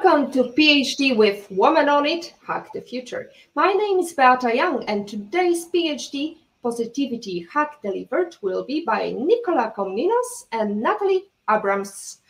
[0.00, 3.32] Welcome to PhD with Woman on It, Hack the Future.
[3.56, 9.74] My name is Beata Young, and today's PhD Positivity Hack Delivered will be by Nicola
[9.76, 12.20] Komninos and Natalie Abrams.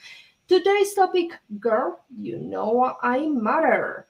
[0.49, 4.07] Today's topic Girl, You Know I Matter.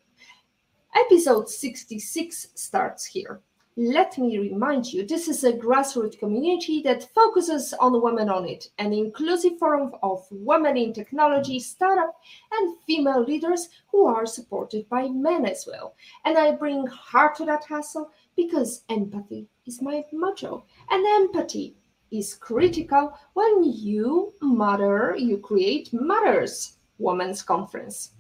[0.94, 3.40] Episode 66 starts here
[3.80, 8.70] let me remind you this is a grassroots community that focuses on women on it,
[8.78, 12.16] an inclusive forum of women in technology, startup,
[12.54, 15.94] and female leaders who are supported by men as well.
[16.24, 21.76] And I bring heart to that hustle because empathy is my motto, and empathy
[22.10, 26.78] is critical when you matter, you create matters.
[26.98, 28.10] Women's Conference.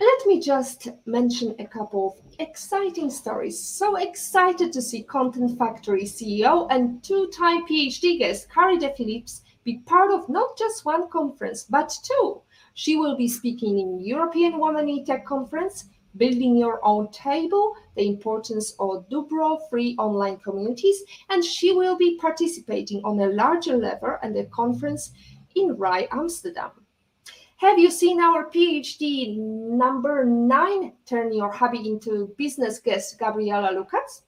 [0.00, 3.60] Let me just mention a couple of exciting stories.
[3.60, 9.42] So excited to see Content Factory CEO and two time PhD guest Carrie De Phillips
[9.62, 12.42] be part of not just one conference, but two.
[12.74, 15.84] She will be speaking in European Women in Tech Conference,
[16.16, 22.18] Building Your Own Table, the importance of Dubro free online communities, and she will be
[22.20, 25.12] participating on a larger level at the conference
[25.54, 26.83] in RAI, Amsterdam.
[27.64, 34.24] Have you seen our PhD number nine, Turn Your Hobby into Business guest, Gabriela Lucas?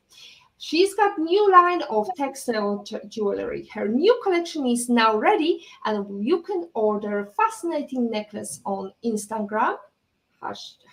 [0.56, 3.68] She's got new line of textile jewelry.
[3.74, 9.76] Her new collection is now ready and you can order fascinating necklace on Instagram,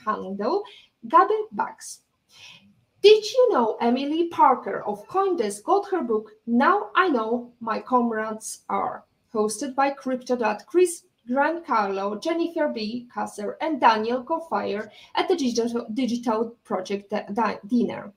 [0.05, 0.64] handle
[1.08, 2.02] Gabi Bags.
[3.02, 8.64] Did you know Emily Parker of Coindesk got her book Now I Know My Comrades
[8.67, 13.08] Are, hosted by Crypto.Chris Giancarlo, Jennifer B.
[13.14, 17.14] Kasser, and Daniel Kofire at the Digital, Digital Project
[17.68, 18.14] dinner.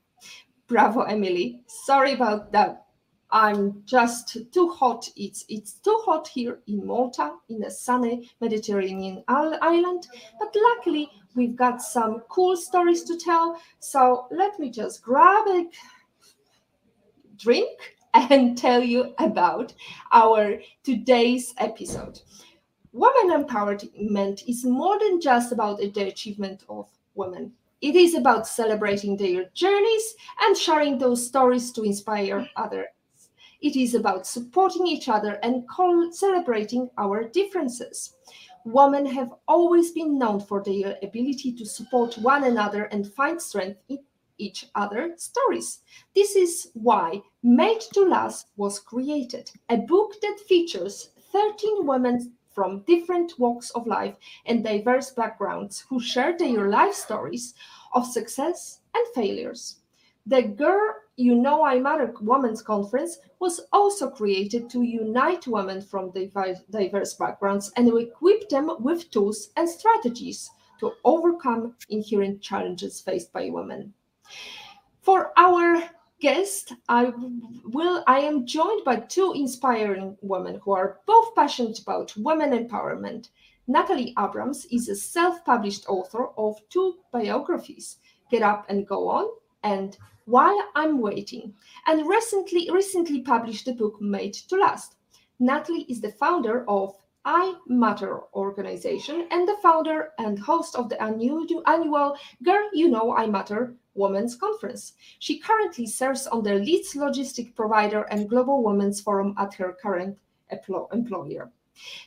[0.67, 1.61] Bravo, Emily.
[1.67, 2.87] Sorry about that.
[3.31, 5.09] I'm just too hot.
[5.17, 10.07] It's it's too hot here in Malta, in a sunny Mediterranean island.
[10.39, 13.61] But luckily, we've got some cool stories to tell.
[13.79, 15.67] So let me just grab a
[17.37, 19.75] drink and tell you about
[20.13, 22.21] our today's episode
[22.97, 27.53] women empowerment is more than just about the achievement of women.
[27.83, 32.87] It is about celebrating their journeys and sharing those stories to inspire others.
[33.61, 35.65] It is about supporting each other and
[36.11, 38.15] celebrating our differences.
[38.65, 43.81] Women have always been known for their ability to support one another and find strength
[43.91, 43.99] in
[44.39, 45.81] each other's stories.
[46.15, 52.81] This is why Made to Last was created, a book that features 13 women from
[52.87, 57.53] different walks of life and diverse backgrounds who share their life stories
[57.93, 59.81] of success and failures.
[60.25, 66.13] The Girl You Know I Matter Women's Conference was also created to unite women from
[66.13, 70.51] diverse backgrounds and equip them with tools and strategies
[70.81, 73.93] to overcome inherent challenges faced by women.
[75.03, 75.83] For our
[76.21, 77.13] guest, I
[77.65, 83.29] will I am joined by two inspiring women who are both passionate about women empowerment.
[83.69, 87.99] Natalie Abrams is a self-published author of two biographies,
[88.31, 89.29] Get Up and Go On
[89.63, 91.55] and While I'm Waiting,
[91.87, 94.97] and recently recently published the book Made to Last.
[95.39, 96.95] Natalie is the founder of
[97.29, 103.27] I Matter organization and the founder and host of the annual Girl You Know I
[103.27, 104.93] Matter Women's Conference.
[105.19, 110.17] She currently serves on the Lead logistic provider and Global Women's Forum at her current
[110.93, 111.51] employer.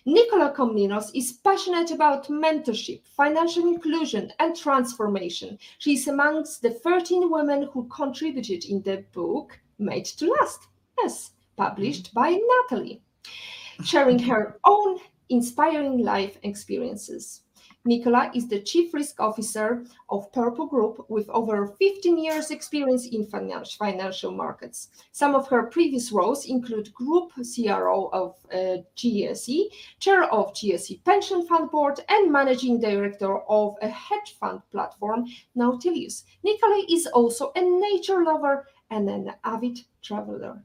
[0.06, 5.60] Nicola Komninos is passionate about mentorship, financial inclusion, and transformation.
[5.80, 11.32] She is amongst the 13 women who contributed in the book Made to Last, yes,
[11.58, 13.02] published by Natalie,
[13.84, 17.42] sharing her own inspiring life experiences.
[17.86, 23.26] Nicola is the Chief Risk Officer of Purple Group with over 15 years experience in
[23.26, 24.90] financial markets.
[25.14, 31.48] Some of her previous roles include Group CRO of uh, JSE, Chair of JSE Pension
[31.48, 35.26] Fund Board, and Managing Director of a hedge fund platform,
[35.56, 36.26] Nautilus.
[36.44, 40.62] Nicola is also a nature lover and an avid traveler.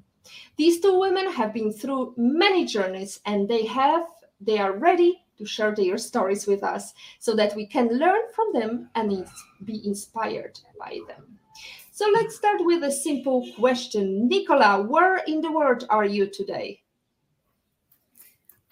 [0.57, 4.07] These two women have been through many journeys and they have
[4.41, 8.53] they are ready to share their stories with us so that we can learn from
[8.53, 9.27] them and
[9.65, 11.39] be inspired by them.
[11.93, 14.29] So let's start with a simple question.
[14.29, 16.83] Nicola, where in the world are you today?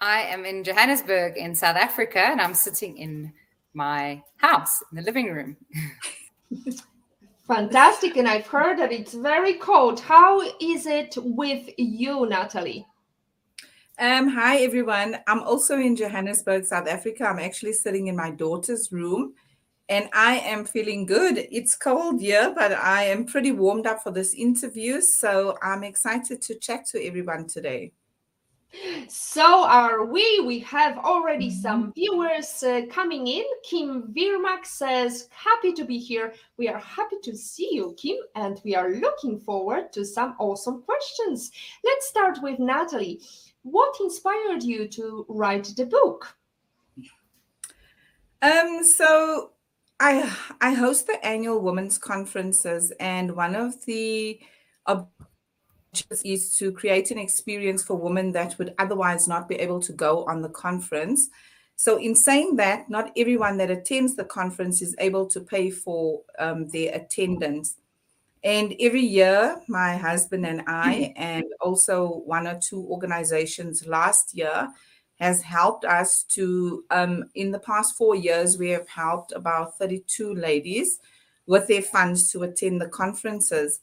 [0.01, 3.33] I am in Johannesburg in South Africa and I'm sitting in
[3.73, 5.57] my house in the living room.
[7.47, 8.15] Fantastic.
[8.17, 9.99] And I've heard that it's very cold.
[9.99, 12.85] How is it with you, Natalie?
[13.99, 15.17] Um, hi, everyone.
[15.27, 17.25] I'm also in Johannesburg, South Africa.
[17.25, 19.33] I'm actually sitting in my daughter's room
[19.89, 21.47] and I am feeling good.
[21.51, 25.01] It's cold here, but I am pretty warmed up for this interview.
[25.01, 27.91] So I'm excited to chat to everyone today.
[29.07, 30.41] So are we.
[30.45, 33.43] We have already some viewers uh, coming in.
[33.63, 36.33] Kim Vermaak says, Happy to be here.
[36.57, 40.81] We are happy to see you, Kim, and we are looking forward to some awesome
[40.81, 41.51] questions.
[41.83, 43.21] Let's start with Natalie.
[43.63, 46.35] What inspired you to write the book?
[48.41, 49.51] Um, so
[49.99, 54.39] I I host the annual women's conferences, and one of the
[56.23, 60.25] is to create an experience for women that would otherwise not be able to go
[60.25, 61.29] on the conference.
[61.75, 66.21] So, in saying that, not everyone that attends the conference is able to pay for
[66.39, 67.75] um, their attendance.
[68.43, 74.67] And every year, my husband and I, and also one or two organizations last year,
[75.19, 80.33] has helped us to, um, in the past four years, we have helped about 32
[80.33, 80.99] ladies
[81.45, 83.79] with their funds to attend the conferences.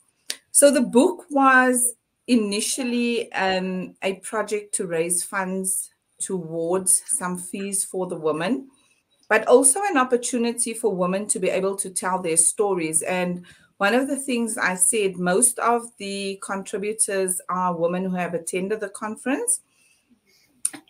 [0.51, 1.95] So the book was
[2.31, 5.91] initially um, a project to raise funds
[6.21, 8.69] towards some fees for the women,
[9.29, 13.03] but also an opportunity for women to be able to tell their stories.
[13.03, 13.45] And
[13.79, 18.79] one of the things I said, most of the contributors are women who have attended
[18.79, 19.63] the conference.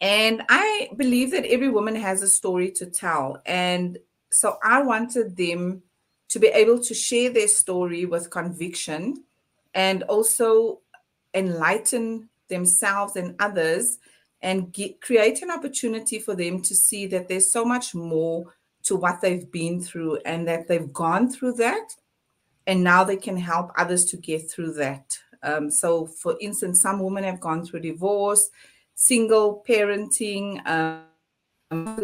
[0.02, 3.40] And I believe that every woman has a story to tell.
[3.46, 3.96] And
[4.31, 5.82] so I wanted them
[6.28, 9.25] to be able to share their story with conviction
[9.72, 10.81] and also
[11.35, 13.99] enlighten themselves and others
[14.43, 18.97] and get, create an opportunity for them to see that there's so much more to
[18.97, 21.94] what they've been through and that they've gone through that.
[22.67, 25.19] And now they can help others to get through that.
[25.43, 28.50] Um, so for instance some women have gone through divorce
[28.94, 31.05] single parenting um,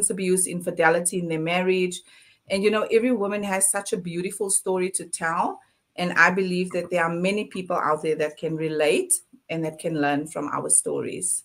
[0.09, 2.01] abuse infidelity in their marriage.
[2.49, 5.61] And you know every woman has such a beautiful story to tell
[5.99, 9.13] and I believe that there are many people out there that can relate
[9.49, 11.45] and that can learn from our stories.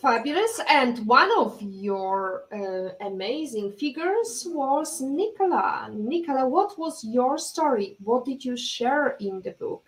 [0.00, 0.60] Fabulous.
[0.68, 5.90] And one of your uh, amazing figures was Nicola.
[5.92, 7.96] Nicola, what was your story?
[8.02, 9.86] What did you share in the book?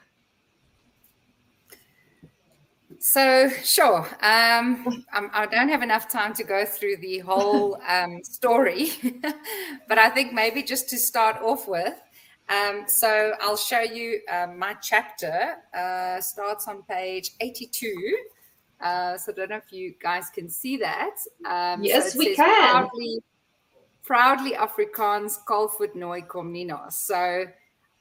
[3.01, 4.07] So, sure.
[4.23, 8.93] Um, I don't have enough time to go through the whole um, story,
[9.89, 11.93] but I think maybe just to start off with,
[12.49, 15.57] um, so I'll show you uh, my chapter.
[15.77, 18.19] Uh, starts on page 82.
[18.81, 21.17] Uh, so I don't know if you guys can see that.
[21.47, 22.45] Um, yes, so we can.
[22.73, 23.23] Proudly,
[24.03, 26.93] proudly Afrikaans, Kalfoot Noi Komninos.
[26.93, 27.47] So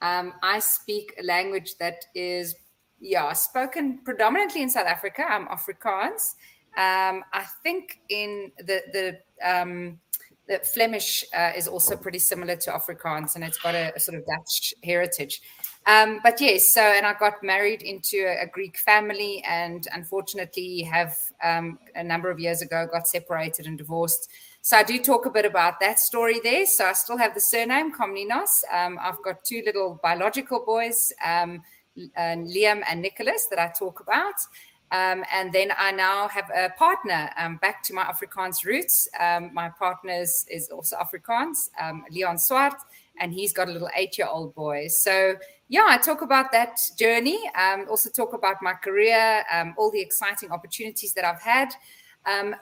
[0.01, 2.55] um, I speak a language that is,
[2.99, 5.23] yeah, spoken predominantly in South Africa.
[5.27, 6.35] I'm Afrikaans.
[6.75, 9.99] Um, I think in the the um,
[10.47, 14.17] the Flemish uh, is also pretty similar to Afrikaans, and it's got a, a sort
[14.17, 15.41] of Dutch heritage.
[15.85, 20.81] Um, but yes, so and I got married into a, a Greek family, and unfortunately,
[20.81, 24.29] have um, a number of years ago got separated and divorced.
[24.61, 26.65] So I do talk a bit about that story there.
[26.65, 28.63] So I still have the surname Komninos.
[28.71, 31.61] Um, I've got two little biological boys, um,
[32.15, 34.35] uh, Liam and Nicholas, that I talk about.
[34.93, 39.07] Um, and then I now have a partner um, back to my Afrikaans roots.
[39.19, 42.75] Um, my partner is, is also Afrikaans, um, Leon Swart,
[43.19, 44.87] and he's got a little eight year old boy.
[44.89, 45.35] So,
[45.67, 49.99] yeah, I talk about that journey, um, also talk about my career, um, all the
[49.99, 51.73] exciting opportunities that I've had.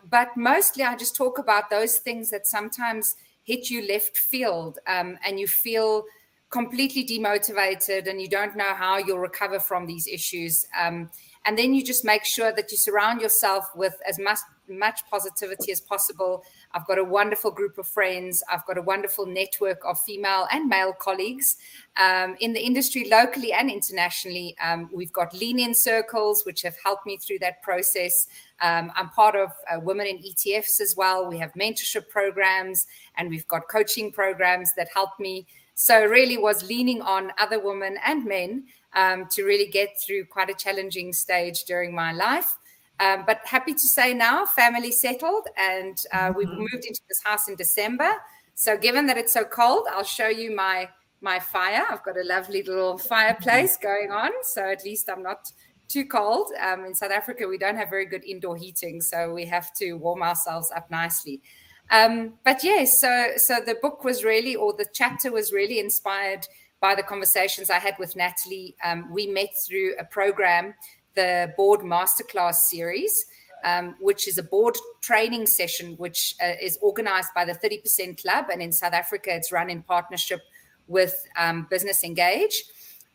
[0.10, 5.38] but mostly, I just talk about those things that sometimes hit you left field and
[5.38, 6.06] you feel
[6.52, 10.66] completely demotivated and you don't know how you'll recover from these issues.
[10.80, 11.10] Um,
[11.46, 15.72] and then you just make sure that you surround yourself with as much much positivity
[15.72, 16.44] as possible.
[16.74, 18.42] I've got a wonderful group of friends.
[18.50, 21.58] I've got a wonderful network of female and male colleagues.
[21.98, 26.78] Um, in the industry locally and internationally um, we've got lean in circles which have
[26.84, 28.28] helped me through that process.
[28.62, 31.28] Um, i'm part of uh, women in etfs as well.
[31.28, 35.48] We have mentorship programs and we've got coaching programs that help me.
[35.76, 40.50] So really was leaning on other women and men um, to really get through quite
[40.50, 42.58] a challenging stage during my life.
[43.00, 46.38] Um, but happy to say now, family settled, and uh, mm-hmm.
[46.38, 48.12] we moved into this house in December.
[48.54, 51.84] So, given that it's so cold, I'll show you my my fire.
[51.90, 55.52] I've got a lovely little fireplace going on, so at least I'm not
[55.88, 56.48] too cold.
[56.62, 59.94] Um, in South Africa, we don't have very good indoor heating, so we have to
[59.94, 61.42] warm ourselves up nicely.
[61.90, 66.48] Um, but yes, so so the book was really, or the chapter was really inspired
[66.82, 68.76] by the conversations I had with Natalie.
[68.84, 70.74] Um, we met through a program
[71.16, 73.26] the board masterclass series,
[73.64, 78.46] um, which is a board training session, which uh, is organized by the 30% Club.
[78.52, 80.42] And in South Africa, it's run in partnership
[80.88, 82.64] with um, Business Engage.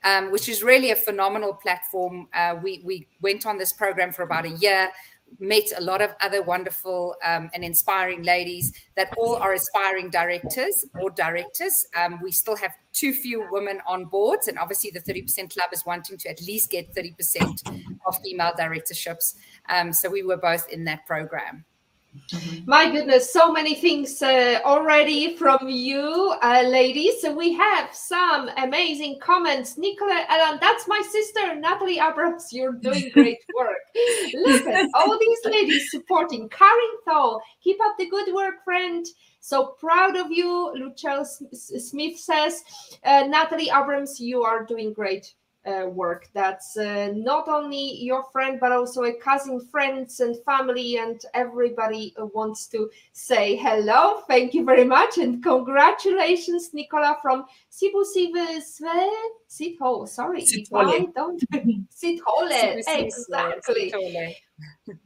[0.04, 2.28] Um, which is really a phenomenal platform.
[2.32, 4.88] Uh, we, we went on this program for about a year
[5.38, 10.84] met a lot of other wonderful um, and inspiring ladies that all are aspiring directors
[11.00, 11.86] or directors.
[11.96, 15.84] Um, we still have too few women on boards, and obviously the 30% club is
[15.86, 19.36] wanting to at least get 30% of female directorships.
[19.68, 21.64] Um, so we were both in that program.
[22.32, 22.70] Mm-hmm.
[22.70, 27.20] My goodness, so many things uh, already from you, uh, ladies.
[27.20, 29.78] So we have some amazing comments.
[29.78, 32.52] Nicola Ellen, that's my sister, Natalie Abrams.
[32.52, 33.78] You're doing great work.
[34.34, 36.48] Look at all these ladies supporting.
[36.48, 39.06] Karin Thal, keep up the good work, friend.
[39.40, 40.74] So proud of you.
[40.76, 42.64] Luchelle Smith says,
[43.04, 45.34] uh, Natalie Abrams, you are doing great
[45.66, 50.98] uh, work that's uh, not only your friend but also a cousin friends and family
[50.98, 58.04] and everybody wants to say hello thank you very much and congratulations nicola from sibu
[59.48, 60.08] Sithole.
[60.08, 61.12] sorry Sithole.
[61.14, 61.42] don't
[61.90, 62.82] Sithole.
[62.86, 63.92] exactly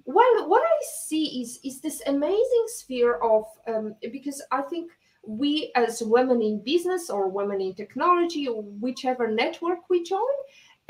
[0.04, 4.90] well what i see is is this amazing sphere of um, because i think
[5.26, 10.38] we as women in business or women in technology or whichever network we join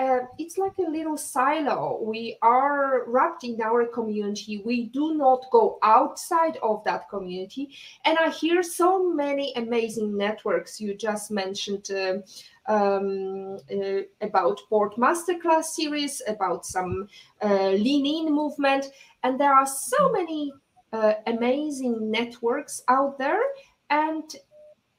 [0.00, 2.00] uh, it's like a little silo.
[2.02, 4.62] We are wrapped in our community.
[4.64, 7.76] We do not go outside of that community.
[8.06, 10.80] And i hear so many amazing networks.
[10.80, 12.20] You just mentioned uh,
[12.66, 17.06] um, uh, about board masterclass series about some
[17.42, 18.86] uh, lean in movement.
[19.22, 20.50] And there are so many
[20.94, 23.42] uh, amazing networks out there
[23.90, 24.34] and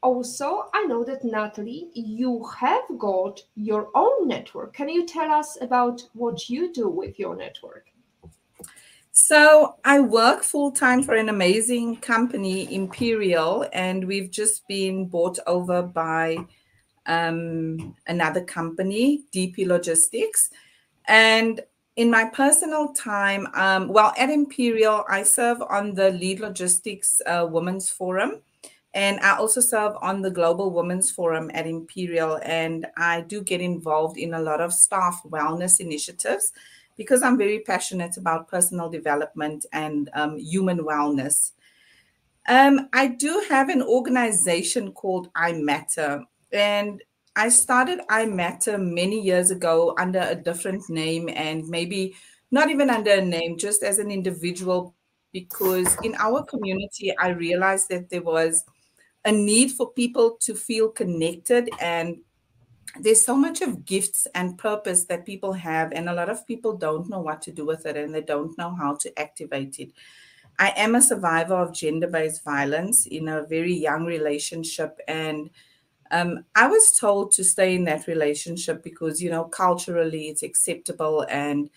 [0.03, 4.73] also, I know that Natalie, you have got your own network.
[4.73, 7.87] Can you tell us about what you do with your network?
[9.11, 15.37] So, I work full time for an amazing company, Imperial, and we've just been bought
[15.45, 16.37] over by
[17.05, 20.49] um, another company, DP Logistics.
[21.07, 21.61] And
[21.95, 27.47] in my personal time, um, well, at Imperial, I serve on the Lead Logistics uh,
[27.47, 28.41] Women's Forum
[28.93, 33.61] and I also serve on the Global Women's Forum at Imperial, and I do get
[33.61, 36.51] involved in a lot of staff wellness initiatives
[36.97, 41.51] because I'm very passionate about personal development and um, human wellness.
[42.49, 47.01] Um, I do have an organization called I Matter, and
[47.35, 52.13] I started I Matter many years ago under a different name and maybe
[52.51, 54.93] not even under a name, just as an individual,
[55.31, 58.65] because in our community, I realized that there was
[59.25, 62.17] a need for people to feel connected and
[62.99, 66.75] there's so much of gifts and purpose that people have and a lot of people
[66.75, 69.91] don't know what to do with it and they don't know how to activate it.
[70.59, 75.49] I am a survivor of gender-based violence in a very young relationship and
[76.11, 81.25] um, i was told to stay in that relationship because you know culturally it's acceptable
[81.29, 81.69] and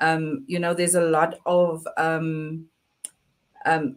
[0.00, 2.66] um, you know there's a lot of um,
[3.64, 3.96] um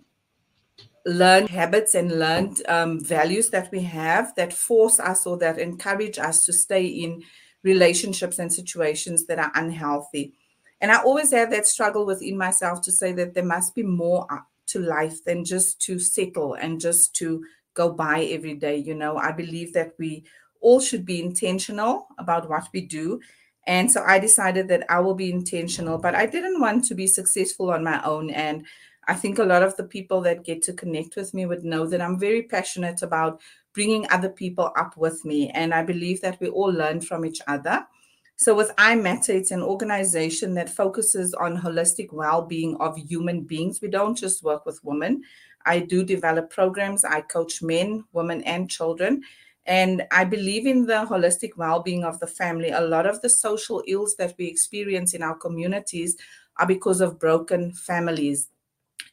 [1.09, 6.19] learned habits and learned um, values that we have that force us or that encourage
[6.19, 7.23] us to stay in
[7.63, 10.33] relationships and situations that are unhealthy.
[10.81, 14.27] And I always have that struggle within myself to say that there must be more
[14.67, 18.77] to life than just to settle and just to go by every day.
[18.77, 20.23] You know, I believe that we
[20.61, 23.19] all should be intentional about what we do.
[23.67, 27.07] And so I decided that I will be intentional, but I didn't want to be
[27.07, 28.29] successful on my own.
[28.29, 28.65] And
[29.09, 31.87] I think a lot of the people that get to connect with me would know
[31.87, 33.41] that I'm very passionate about
[33.73, 35.49] bringing other people up with me.
[35.49, 37.87] And I believe that we all learn from each other.
[38.35, 43.41] So, with I Matter, it's an organization that focuses on holistic well being of human
[43.41, 43.81] beings.
[43.81, 45.23] We don't just work with women.
[45.65, 49.23] I do develop programs, I coach men, women, and children.
[49.65, 52.69] And I believe in the holistic well being of the family.
[52.69, 56.15] A lot of the social ills that we experience in our communities
[56.57, 58.49] are because of broken families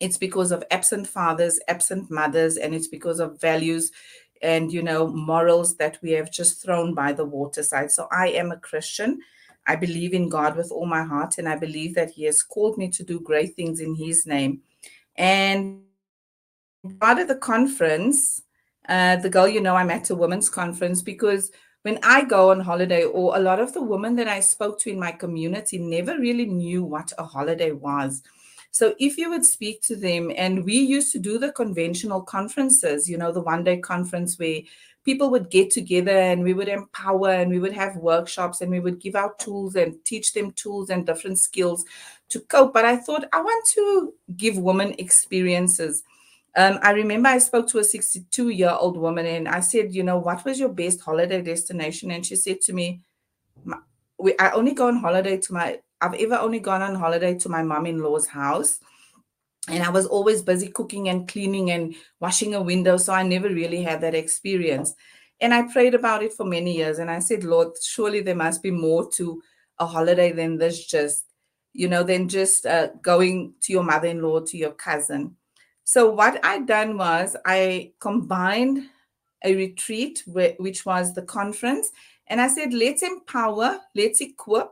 [0.00, 3.92] it's because of absent fathers absent mothers and it's because of values
[4.42, 7.90] and you know morals that we have just thrown by the waterside.
[7.90, 9.20] So i am a christian.
[9.66, 12.78] I believe in god with all my heart and i believe that he has called
[12.78, 14.60] me to do great things in his name.
[15.16, 15.82] And
[17.00, 18.42] part of the conference
[18.88, 21.50] uh, the girl you know I Matter women's conference because
[21.82, 24.90] when I go on holiday, or a lot of the women that I spoke to
[24.90, 28.24] in my community never really knew what a holiday was.
[28.70, 33.08] So if you would speak to them, and we used to do the conventional conferences,
[33.08, 34.60] you know, the one day conference where
[35.06, 38.80] people would get together and we would empower and we would have workshops and we
[38.80, 41.84] would give out tools and teach them tools and different skills
[42.28, 42.74] to cope.
[42.74, 46.02] But I thought I want to give women experiences.
[46.56, 50.02] Um, I remember I spoke to a 62 year old woman and I said, you
[50.02, 52.10] know, what was your best holiday destination?
[52.10, 53.02] And she said to me,
[54.18, 57.48] we, I only go on holiday to my, I've ever only gone on holiday to
[57.48, 58.80] my mom in law's house
[59.68, 62.96] and I was always busy cooking and cleaning and washing a window.
[62.96, 64.94] So I never really had that experience.
[65.40, 66.98] And I prayed about it for many years.
[66.98, 69.42] And I said, Lord, surely there must be more to
[69.78, 71.24] a holiday than this, just,
[71.72, 75.36] you know, than just uh, going to your mother in law, to your cousin.
[75.84, 78.88] So what I done was I combined
[79.44, 81.90] a retreat, which was the conference.
[82.28, 84.70] And I said, let's empower, let's equip,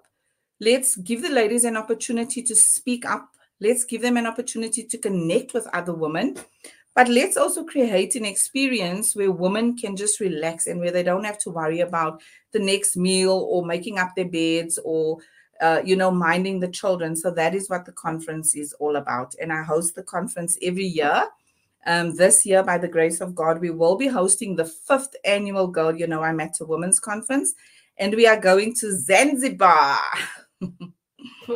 [0.65, 4.99] let's give the ladies an opportunity to speak up Let's give them an opportunity to
[4.99, 6.37] connect with other women.
[6.95, 11.25] But let's also create an experience where women can just relax and where they don't
[11.25, 15.19] have to worry about the next meal or making up their beds or,
[15.61, 17.17] uh, you know, minding the children.
[17.17, 19.35] So that is what the conference is all about.
[19.41, 21.25] And I host the conference every year.
[21.87, 25.69] Um, this year, by the grace of God, we will be hosting the fifth annual
[25.69, 27.55] Girl You Know I Matter Women's Conference.
[27.99, 29.99] And we are going to Zanzibar.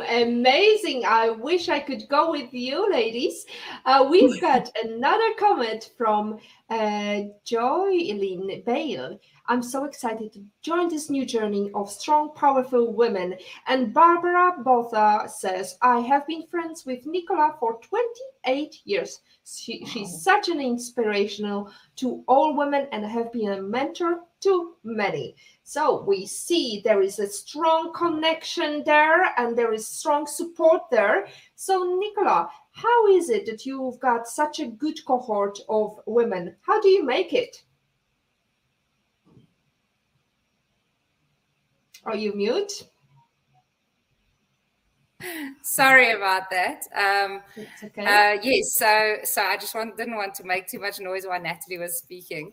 [0.09, 1.03] Amazing.
[1.05, 3.45] I wish I could go with you, ladies.
[3.85, 6.39] Uh, we've got another comment from
[6.69, 9.19] uh, Joylyn Bale.
[9.47, 13.35] I'm so excited to join this new journey of strong, powerful women.
[13.67, 19.21] And Barbara Botha says, I have been friends with Nicola for 28 years.
[19.45, 19.89] She, wow.
[19.89, 25.35] She's such an inspirational to all women and have been a mentor to many.
[25.63, 31.27] So we see there is a strong connection there and there is strong support there.
[31.55, 36.55] So, Nicola, how is it that you've got such a good cohort of women?
[36.61, 37.63] How do you make it?
[42.05, 42.71] Are you mute?
[45.61, 46.85] Sorry about that.
[46.95, 47.41] Um,
[47.83, 48.05] okay.
[48.05, 51.41] Uh, yes, so so I just want, didn't want to make too much noise while
[51.41, 52.51] Natalie was speaking.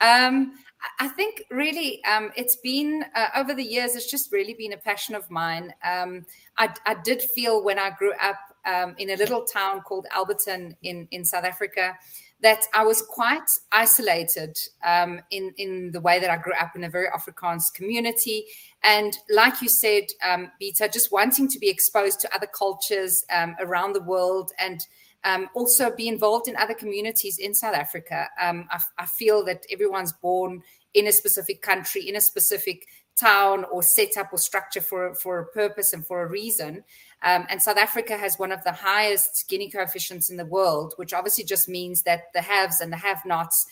[0.00, 0.54] Um,
[0.98, 3.96] I think really um, it's been uh, over the years.
[3.96, 5.72] It's just really been a passion of mine.
[5.84, 6.26] Um,
[6.58, 10.76] I, I, did feel when I grew up um, in a little town called Alberton
[10.82, 11.96] in in South Africa
[12.42, 16.84] that I was quite isolated um, in in the way that I grew up in
[16.84, 18.44] a very Afrikaans community,
[18.82, 23.56] and like you said, um, Beata, just wanting to be exposed to other cultures um,
[23.60, 24.86] around the world and
[25.26, 28.28] um, also be involved in other communities in South Africa.
[28.40, 30.62] Um, I, I, feel that everyone's born
[30.94, 32.86] in a specific country, in a specific
[33.18, 36.84] town or set up or structure for, for a purpose and for a reason.
[37.22, 41.12] Um, and South Africa has one of the highest Gini coefficients in the world, which
[41.12, 43.66] obviously just means that the haves and the have nots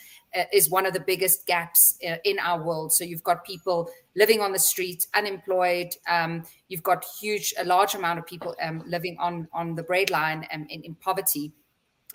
[0.53, 2.92] is one of the biggest gaps uh, in our world.
[2.92, 5.94] So you've got people living on the street, unemployed.
[6.09, 10.47] Um, you've got huge, a large amount of people um, living on on the breadline
[10.51, 11.53] and in, in poverty.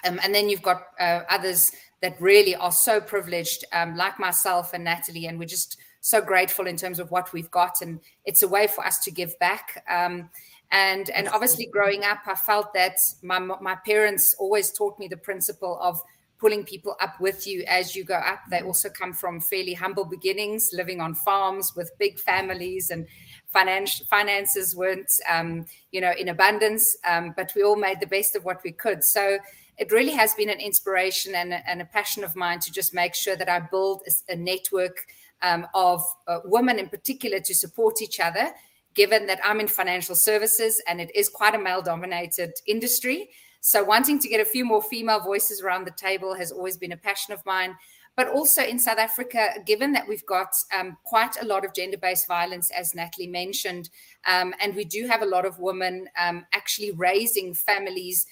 [0.05, 4.73] Um, and then you've got uh, others that really are so privileged, um, like myself
[4.73, 7.81] and Natalie, and we're just so grateful in terms of what we've got.
[7.81, 9.83] And it's a way for us to give back.
[9.89, 10.29] Um,
[10.71, 15.17] and and obviously, growing up, I felt that my my parents always taught me the
[15.17, 15.99] principle of
[16.39, 18.39] pulling people up with you as you go up.
[18.49, 23.05] They also come from fairly humble beginnings, living on farms with big families, and
[23.47, 26.97] finance, finances weren't, um, you know, in abundance.
[27.07, 29.03] Um, but we all made the best of what we could.
[29.03, 29.37] So
[29.77, 32.93] it really has been an inspiration and a, and a passion of mine to just
[32.93, 35.05] make sure that I build a, network
[35.41, 38.51] um, of uh, women, in particular, to support each other.
[38.93, 43.29] Given that I'm in financial services and it is quite a male-dominated industry,
[43.61, 46.93] so, wanting to get a few more female voices around the table has always been
[46.93, 47.75] a passion of mine.
[48.15, 51.97] But also in South Africa, given that we've got um, quite a lot of gender
[51.97, 53.89] based violence, as Natalie mentioned,
[54.27, 58.25] um, and we do have a lot of women um, actually raising families,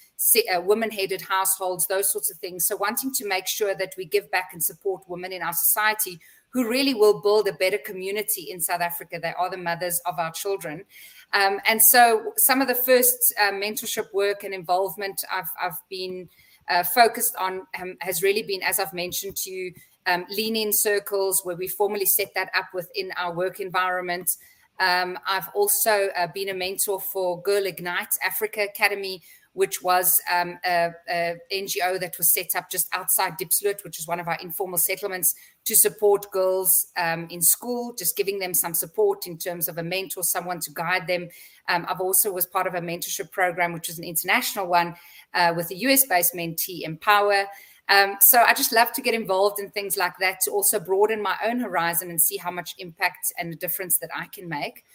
[0.53, 2.65] uh, women headed households, those sorts of things.
[2.65, 6.19] So, wanting to make sure that we give back and support women in our society
[6.49, 9.19] who really will build a better community in South Africa.
[9.21, 10.85] They are the mothers of our children.
[11.33, 16.29] Um, and so some of the first uh, mentorship work and involvement I've, I've been
[16.69, 19.73] uh, focused on um, has really been, as I've mentioned to you,
[20.05, 24.29] um, lean in circles where we formally set that up within our work environment.
[24.79, 29.21] Um, I've also uh, been a mentor for Girl Ignite Africa Academy,
[29.53, 30.91] which was um, a,
[31.51, 35.33] NGO that was set up just outside Diepsloot, which is one of our informal settlements,
[35.67, 39.83] to support girls um, in school, just giving them some support in terms of a
[39.83, 41.27] mentor, someone to guide them.
[41.67, 44.95] Um, I've also was part of a mentorship program, which is an international one
[45.33, 47.47] uh, with a US-based mentee, Empower.
[47.89, 51.21] Um, so I just love to get involved in things like that to also broaden
[51.21, 54.85] my own horizon and see how much impact and a difference that I can make.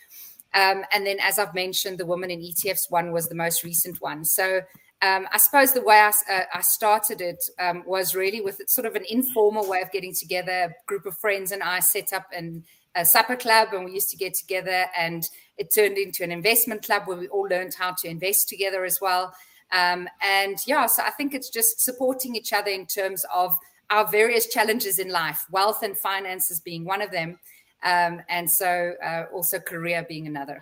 [0.55, 4.01] Um, and then, as I've mentioned, the Women in ETFs one was the most recent
[4.01, 4.25] one.
[4.25, 4.63] So
[5.03, 8.87] um, I suppose the way I, uh, I started it um, was really with sort
[8.87, 10.53] of an informal way of getting together.
[10.53, 12.63] A group of friends and I set up an,
[12.95, 16.85] a supper club, and we used to get together, and it turned into an investment
[16.85, 19.35] club where we all learned how to invest together as well.
[19.73, 23.59] Um, and yeah, so I think it's just supporting each other in terms of
[23.91, 27.39] our various challenges in life, wealth and finances being one of them.
[27.83, 30.61] Um, and so uh, also career being another.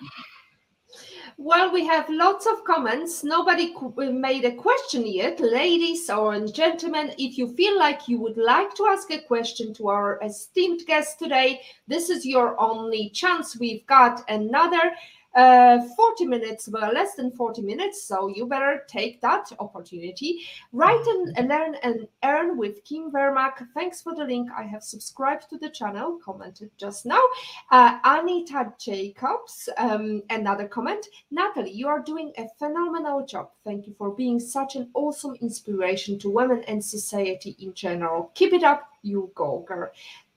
[1.43, 3.25] Well, we have lots of comments.
[3.25, 5.41] Nobody uh, made a question yet.
[5.41, 9.89] Ladies or gentlemen, if you feel like you would like to ask a question to
[9.89, 13.59] our esteemed guest today, this is your only chance.
[13.59, 14.93] We've got another
[15.35, 18.03] uh, 40 minutes, well, less than 40 minutes.
[18.05, 20.41] So you better take that opportunity.
[20.73, 23.67] Write and learn and earn with Kim Vermaak.
[23.75, 24.51] Thanks for the link.
[24.57, 27.23] I have subscribed to the channel, commented just now.
[27.71, 31.07] Uh, Anita Jacobs, um, another comment.
[31.31, 33.51] Natalie, you are doing a phenomenal job.
[33.65, 38.31] Thank you for being such an awesome inspiration to women and society in general.
[38.35, 39.91] Keep it up, you go, girl.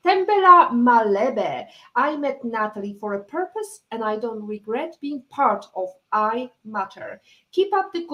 [0.05, 1.67] Tempela Malebe.
[1.95, 7.21] I met Natalie for a purpose and I don't regret being part of I Matter.
[7.51, 8.05] Keep up the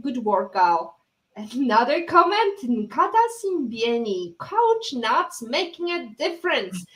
[0.00, 0.96] good work, gal.
[1.36, 4.38] Another comment, Nkata Simbieni.
[4.38, 6.86] Coach Nuts making a difference.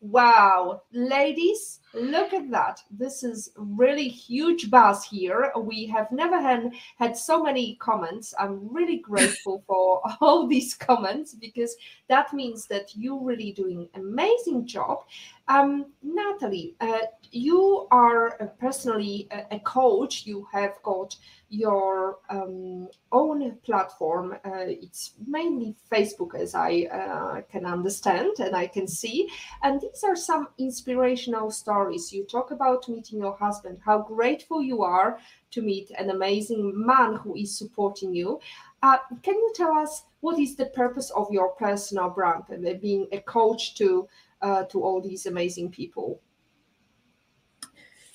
[0.00, 2.80] Wow, ladies, look at that.
[2.90, 5.52] This is really huge buzz here.
[5.56, 8.34] We have never had, had so many comments.
[8.38, 11.76] I'm really grateful for all these comments because
[12.08, 15.04] that means that you're really doing amazing job.
[15.46, 20.24] Um, Natalie, uh, you are personally a, a, coach.
[20.24, 21.14] You have got
[21.50, 24.36] your um, own platform.
[24.44, 29.28] Uh, it's mainly Facebook, as I uh, can understand and I can see.
[29.62, 31.83] And these are some inspirational stories.
[31.92, 35.18] You talk about meeting your husband, how grateful you are
[35.52, 38.40] to meet an amazing man who is supporting you.
[38.82, 43.06] Uh, can you tell us what is the purpose of your personal brand and being
[43.12, 44.08] a coach to
[44.42, 46.20] uh, to all these amazing people?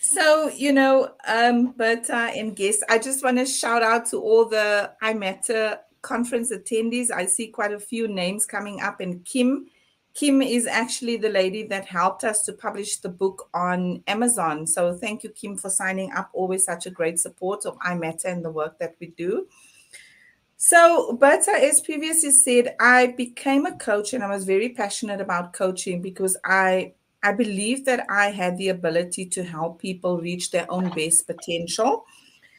[0.02, 4.18] So, you know, um, but uh, and guests, I just want to shout out to
[4.18, 7.12] all the IMATTR conference attendees.
[7.12, 9.68] I see quite a few names coming up, and Kim.
[10.20, 14.68] Kim is actually the lady that helped us to publish the book on Amazon.
[14.68, 16.30] So thank you, Kim, for signing up.
[16.34, 19.48] Always such a great support of IMATTR and the work that we do.
[20.58, 25.54] So, but as previously said, I became a coach and I was very passionate about
[25.54, 30.70] coaching because I I believe that I had the ability to help people reach their
[30.70, 32.06] own best potential.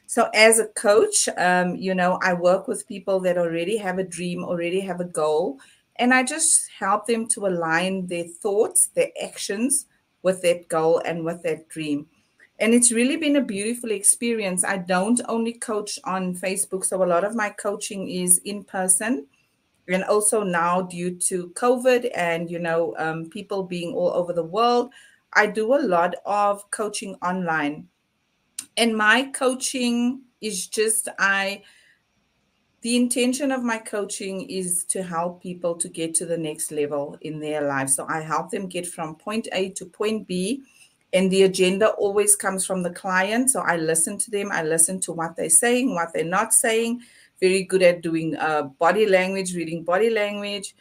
[0.07, 4.05] So, as a coach, um, you know, I work with people that already have a
[4.05, 5.61] dream, already have a goal,
[6.01, 9.87] and I just help them to align their thoughts, their actions
[10.23, 12.09] with that goal and with that dream
[12.61, 14.65] and it's really been a beautiful experience.
[14.65, 19.27] I don't only coach on Facebook, so a lot of my coaching is in person.
[19.89, 24.45] And also now, due to COVID and you know um, people being all over the
[24.45, 24.93] world,
[25.33, 27.89] I do a lot of coaching online.
[28.77, 31.63] And my coaching is just I.
[32.83, 37.19] The intention of my coaching is to help people to get to the next level
[37.21, 37.91] in their life.
[37.91, 40.63] So I help them get from point A to point B
[41.13, 43.51] and the agenda always comes from the client.
[43.51, 44.51] So i listen to them.
[44.53, 47.03] I listen to what they're saying what they're not saying.
[47.41, 50.75] Very good at doing uh, body language reading body language.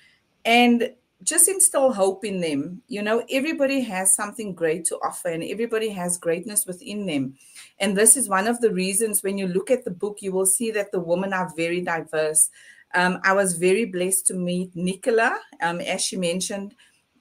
[0.46, 5.44] And just instill hope in them you know everybody has something great to offer and
[5.44, 7.36] everybody has greatness within them
[7.80, 10.46] and this is one of the reasons when you look at the book you will
[10.46, 12.50] see that the women are very diverse
[12.96, 16.74] um, i was very blessed to meet nicola um, as she mentioned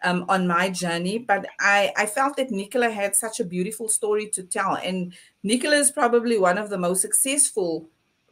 [0.03, 1.19] um, on my journey.
[1.19, 4.77] But I, I felt that Nicola had such a beautiful story to tell.
[4.77, 7.89] And Nicola is probably one of the most successful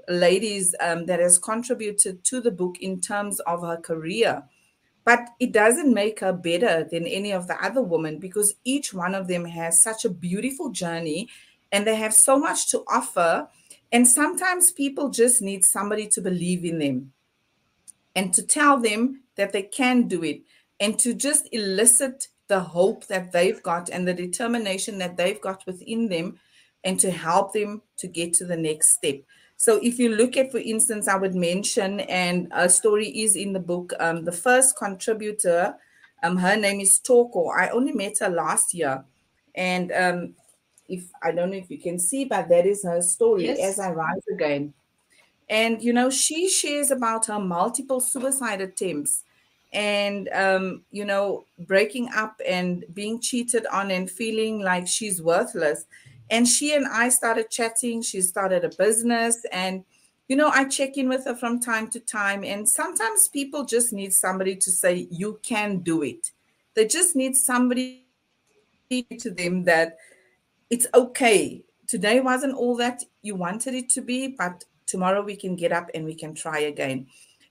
[0.09, 4.45] ladies um, that has contributed to the book in terms of her career.
[5.07, 9.15] But it doesn't make her better than any of the other women because each one
[9.15, 11.29] of them has such a beautiful journey
[11.71, 13.49] and they have so much to offer.
[13.93, 17.13] And sometimes people just need somebody to believe in them
[18.17, 20.41] and to tell them that they can do it
[20.81, 25.65] and to just elicit the hope that they've got and the determination that they've got
[25.67, 26.41] within them
[26.83, 29.21] and to help them to get to the next step.
[29.57, 33.53] So if you look at, for instance, I would mention, and a story is in
[33.53, 35.75] the book, um, the first contributor,
[36.23, 37.49] um, her name is Toko.
[37.49, 39.05] I only met her last year.
[39.55, 40.35] And um,
[40.89, 43.59] if I don't know if you can see, but that is her story yes.
[43.61, 44.75] as I rise again.
[45.49, 49.23] And you know, she shares about her multiple suicide attempts
[49.73, 55.85] and um, you know, breaking up and being cheated on and feeling like she's worthless.
[56.31, 58.03] And she and I started chatting.
[58.03, 59.85] She started a business and
[60.29, 62.43] you know, I check in with her from time to time.
[62.43, 66.33] And sometimes people just need somebody to say, you can do it.
[66.75, 68.07] They just need somebody
[68.91, 69.99] to them that
[70.69, 71.63] it's okay.
[71.87, 75.91] Today wasn't all that you wanted it to be, but tomorrow we can get up
[75.95, 77.07] and we can try again.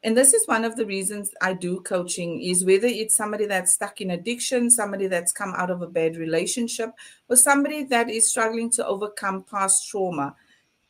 [0.06, 3.74] And this is one of the reasons I do coaching is whether it's somebody that's
[3.74, 6.92] stuck in addiction, somebody that's come out of a bad relationship,
[7.28, 10.36] or somebody that is struggling to overcome past trauma.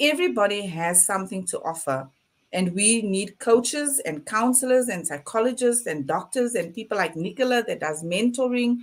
[0.02, 2.10] Everybody has something to offer.
[2.52, 7.80] And we need coaches and counselors and psychologists and doctors and people like Nicola that
[7.80, 8.80] does mentoring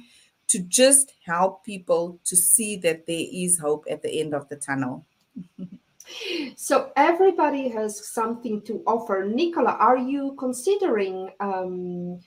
[0.49, 4.57] to just help people to see that there is hope at the end of the
[4.57, 5.05] tunnel.
[6.57, 9.25] so everybody has something to offer.
[9.25, 12.21] Nicola, are you considering um,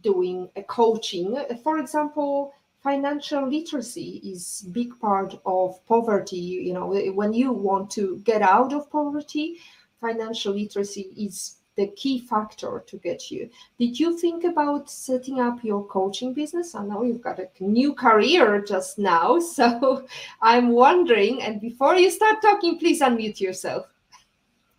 [0.00, 1.36] doing a coaching?
[1.62, 2.52] For example,
[2.82, 6.36] financial literacy is big part of poverty.
[6.36, 9.58] You know, when you want to get out of poverty,
[10.00, 13.50] financial literacy is the key factor to get you.
[13.76, 16.76] Did you think about setting up your coaching business?
[16.76, 20.06] I know you've got a new career just now, so
[20.40, 21.42] I'm wondering.
[21.42, 23.86] And before you start talking, please unmute yourself.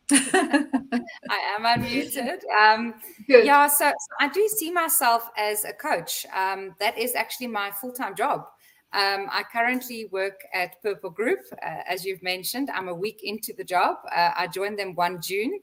[0.12, 2.39] I am unmuted.
[2.62, 2.94] Um.
[3.28, 6.26] Yeah, so, so, I do see myself as a coach.
[6.34, 8.46] Um, that is actually my full time job.
[8.94, 12.70] Um, I currently work at Purple Group, uh, as you've mentioned.
[12.70, 13.98] I'm a week into the job.
[14.16, 15.60] Uh, I joined them 1 June.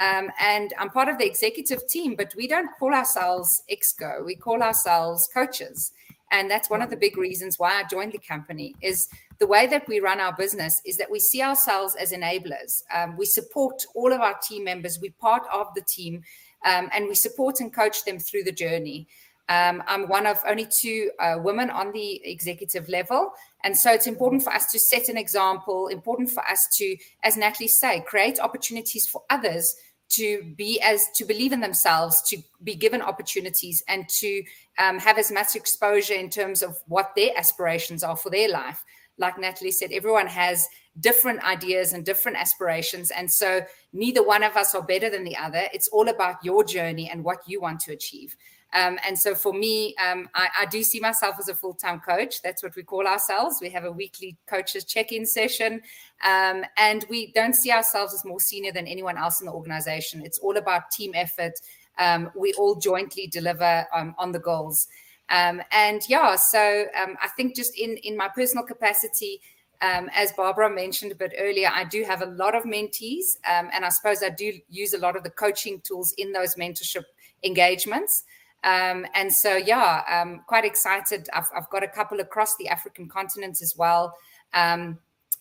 [0.00, 4.24] Um, and I'm part of the executive team, but we don't call ourselves Exco.
[4.24, 5.92] We call ourselves coaches.
[6.32, 9.66] And that's one of the big reasons why I joined the company is the way
[9.66, 12.82] that we run our business is that we see ourselves as enablers.
[12.92, 14.98] Um, we support all of our team members.
[15.00, 16.22] We're part of the team
[16.64, 19.06] um, and we support and coach them through the journey.
[19.48, 23.32] Um, I'm one of only two uh, women on the executive level.
[23.64, 27.36] And so it's important for us to set an example, important for us to, as
[27.36, 29.76] Natalie say, create opportunities for others
[30.12, 34.42] to be as to believe in themselves to be given opportunities and to
[34.78, 38.84] um, have as much exposure in terms of what their aspirations are for their life.
[39.18, 40.68] Like natalie said everyone has
[41.00, 43.62] different ideas and different aspirations and so
[43.94, 45.62] neither one of us are better than the other.
[45.72, 48.36] It's all about your journey and what you want to achieve
[48.74, 52.00] um, and so for me, um, I, I, do see myself as a full time
[52.00, 52.40] coach.
[52.40, 53.58] That's what we call ourselves.
[53.60, 55.82] We have a weekly coaches check in session.
[56.24, 60.22] Um, and we don't see ourselves as more senior than anyone else in the organization.
[60.24, 61.52] It's all about team effort.
[61.98, 64.88] Um, we all jointly deliver um, on the goals.
[65.28, 69.40] Um, and yeah, so I think just in, in my personal capacity,
[69.82, 73.68] um, as Barbara mentioned a bit earlier, I do have a lot of mentees, um,
[73.72, 77.04] and I suppose I do use a lot of the coaching tools in those mentorship
[77.42, 78.24] engagements.
[78.64, 81.28] Um, and so, yeah, I'm quite excited.
[81.32, 84.14] I've, I've, got a couple across the African continent as well
[84.54, 84.98] um,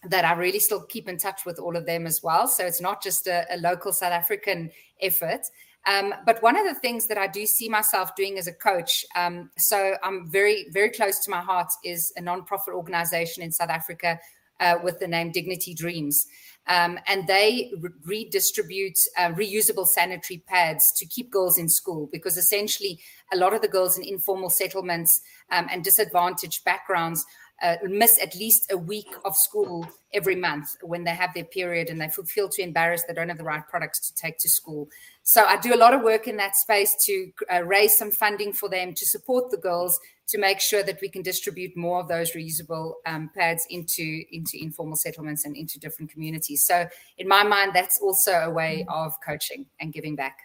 [0.09, 2.47] that I really still keep in touch with all of them as well.
[2.47, 5.41] So it's not just a, a local South African effort.
[5.85, 9.05] Um, but one of the things that I do see myself doing as a coach,
[9.15, 13.69] um, so I'm very, very close to my heart, is a nonprofit organization in South
[13.69, 14.19] Africa
[14.61, 16.25] uh, with the name Dignity Dreams.
[16.67, 22.37] Um, and they re- redistribute uh, reusable sanitary pads to keep girls in school because
[22.37, 22.99] essentially
[23.33, 27.25] a lot of the girls in informal settlements um, and disadvantaged backgrounds
[27.61, 31.89] uh, miss at least a week of school every month when they have their period
[31.89, 34.87] and they feel too embarrassed they don't have the right products to take to school.
[35.23, 38.53] So I do a lot of work in that space to uh, raise some funding
[38.53, 39.99] for them to support the girls
[40.31, 44.57] to make sure that we can distribute more of those reusable um, pads into into
[44.59, 46.65] informal settlements and into different communities.
[46.65, 50.37] So in my mind, that's also a way of coaching and giving back.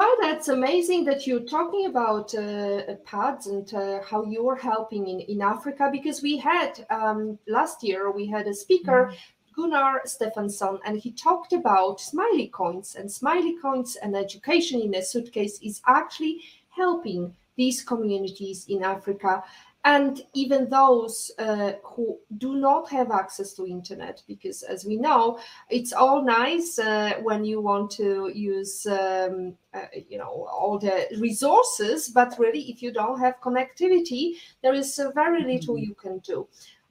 [0.00, 5.20] Oh, that's amazing that you're talking about uh, pads and uh, how you're helping in,
[5.20, 9.16] in Africa because we had um, last year we had a speaker mm-hmm.
[9.56, 15.02] Gunnar Stefansson, and he talked about smiley coins and smiley coins and education in a
[15.02, 19.42] suitcase is actually helping these communities in Africa
[19.84, 25.38] and even those uh, who do not have access to internet because as we know
[25.68, 31.06] it's all nice uh, when you want to use um, uh, you know all the
[31.18, 35.84] resources but really if you don't have connectivity there is very little mm-hmm.
[35.84, 36.46] you can do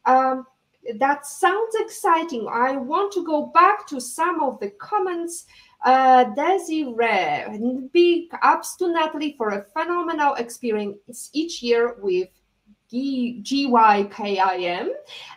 [0.06, 0.46] um,
[1.00, 2.48] That sounds exciting.
[2.50, 5.46] I want to go back to some of the comments.
[5.84, 12.30] Uh, Desiree, big ups to Natalie for a phenomenal experience each year with
[12.92, 14.88] GYKIM.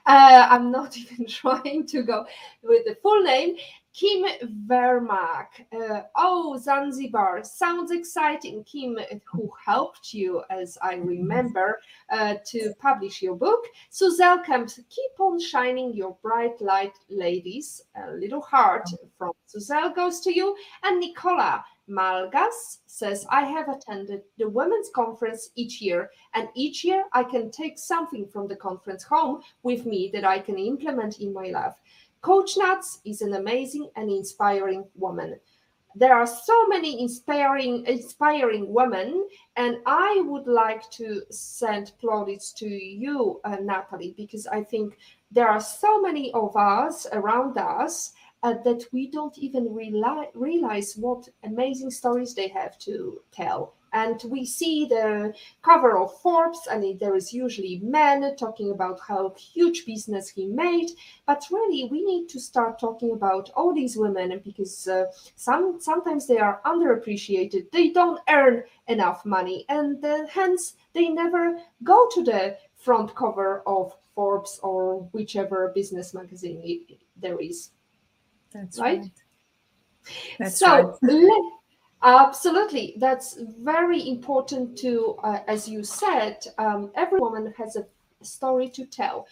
[0.07, 2.27] Uh, I'm not even trying to go
[2.63, 3.57] with the full name.
[3.97, 4.27] Kim
[4.67, 5.47] Vermaak.
[5.73, 7.43] Uh, oh, Zanzibar.
[7.45, 8.63] Sounds exciting.
[8.65, 11.81] Kim, who helped you, as I remember,
[12.11, 13.65] uh, to publish your book.
[13.91, 17.81] Suzel Kemp, keep on shining your bright light, ladies.
[17.97, 20.55] A little heart from Suzel goes to you.
[20.83, 27.05] And Nicola, Malgas says, I have attended the women's conference each year, and each year
[27.13, 31.33] I can take something from the conference home with me that I can implement in
[31.33, 31.75] my life.
[32.27, 35.39] Coach Nuts is an amazing and inspiring woman.
[35.95, 42.67] There are so many inspiring, inspiring women, and I would like to send plaudits to
[42.67, 44.99] you, uh, Natalie, because I think
[45.31, 48.13] there are so many of us around us
[48.43, 53.75] uh, that we don't even reali- realize what amazing stories they have to tell.
[53.97, 55.33] And we see the
[55.63, 60.91] cover of Forbes, and there is usually men talking about how huge business he made.
[61.27, 66.27] But really, we need to start talking about all these women because uh, some sometimes
[66.27, 67.71] they are underappreciated.
[67.71, 73.63] They don't earn enough money, and uh, hence they never go to the front cover
[73.67, 77.71] of Forbes or whichever business magazine it, there is.
[78.53, 78.99] That's right.
[78.99, 79.11] right.
[80.39, 81.53] That's so, right.
[82.03, 87.87] Absolutely, that's very important to, uh, as you said, um, every woman has a
[88.23, 89.27] story to tell.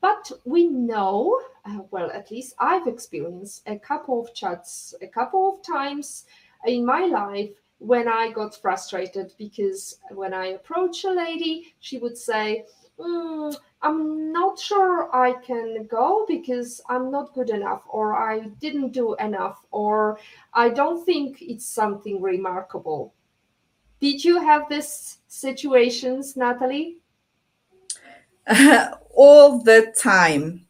[0.00, 5.54] But we know, uh, well, at least I've experienced a couple of chats, a couple
[5.54, 6.26] of times
[6.66, 12.16] in my life when I got frustrated because when I approach a lady, she would
[12.16, 12.64] say,
[12.98, 18.92] mm, I'm not sure I can go because I'm not good enough, or I didn't
[18.92, 20.18] do enough, or
[20.52, 23.14] I don't think it's something remarkable.
[24.00, 26.98] Did you have these situations, Natalie?
[29.14, 30.66] All the time.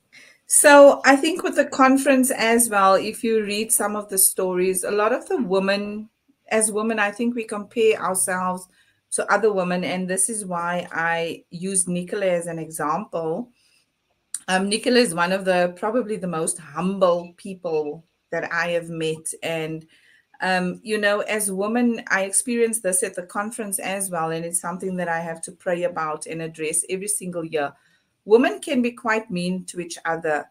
[0.46, 4.84] So I think with the conference as well, if you read some of the stories,
[4.84, 6.08] a lot of the women,
[6.48, 8.68] as women, I think we compare ourselves
[9.16, 9.82] to other women.
[9.82, 13.50] And this is why I use Nicola as an example.
[14.46, 19.32] Um, Nicola is one of the probably the most humble people that I have met.
[19.42, 19.86] And,
[20.42, 24.32] um, you know, as a woman, I experienced this at the conference as well.
[24.32, 27.72] And it's something that I have to pray about and address every single year.
[28.26, 30.44] Women can be quite mean to each other.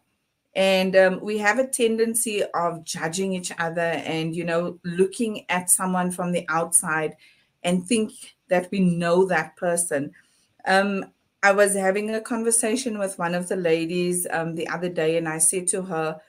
[0.55, 5.69] And um, we have a tendency of judging each other and, you know, looking at
[5.69, 7.15] someone from the outside
[7.65, 8.13] and think
[8.47, 10.13] that we know that person.
[10.65, 11.11] Um,
[11.43, 15.27] I was having a conversation with one of the ladies um, the other day, and
[15.27, 16.19] I said to her,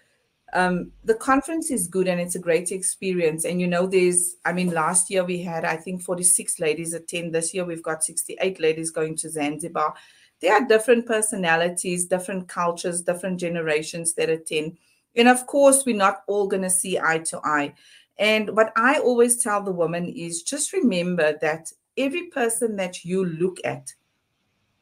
[0.53, 3.45] um, the conference is good and it's a great experience.
[3.45, 7.35] And you know, there's, I mean, last year we had, I think, 46 ladies attend.
[7.35, 9.95] This year we've got 68 ladies going to Zanzibar.
[10.41, 14.79] There are different personalities, different cultures, different generations that attend.
[15.17, 17.75] And of course, we're not all going to see eye to eye.
[18.19, 23.25] And what I always tell the woman is just remember that every person that you
[23.25, 23.95] look at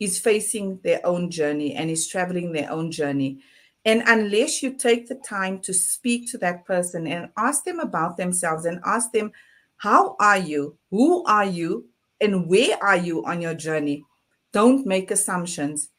[0.00, 3.40] is facing their own journey and is traveling their own journey.
[3.84, 8.16] And unless you take the time to speak to that person and ask them about
[8.16, 9.32] themselves and ask them,
[9.76, 10.78] How are you?
[10.90, 11.86] Who are you?
[12.20, 14.04] And where are you on your journey?
[14.52, 15.90] Don't make assumptions.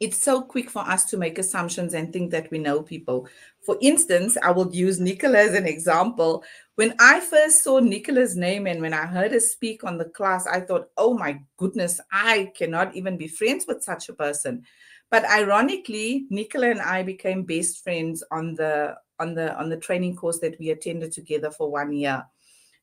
[0.00, 3.28] It's so quick for us to make assumptions and think that we know people.
[3.66, 6.44] For instance, I will use Nicola as an example.
[6.76, 10.46] When I first saw Nicola's name and when I heard her speak on the class,
[10.46, 14.64] I thought, oh my goodness, I cannot even be friends with such a person.
[15.10, 20.14] But ironically, Nicola and I became best friends on the on the on the training
[20.14, 22.24] course that we attended together for one year.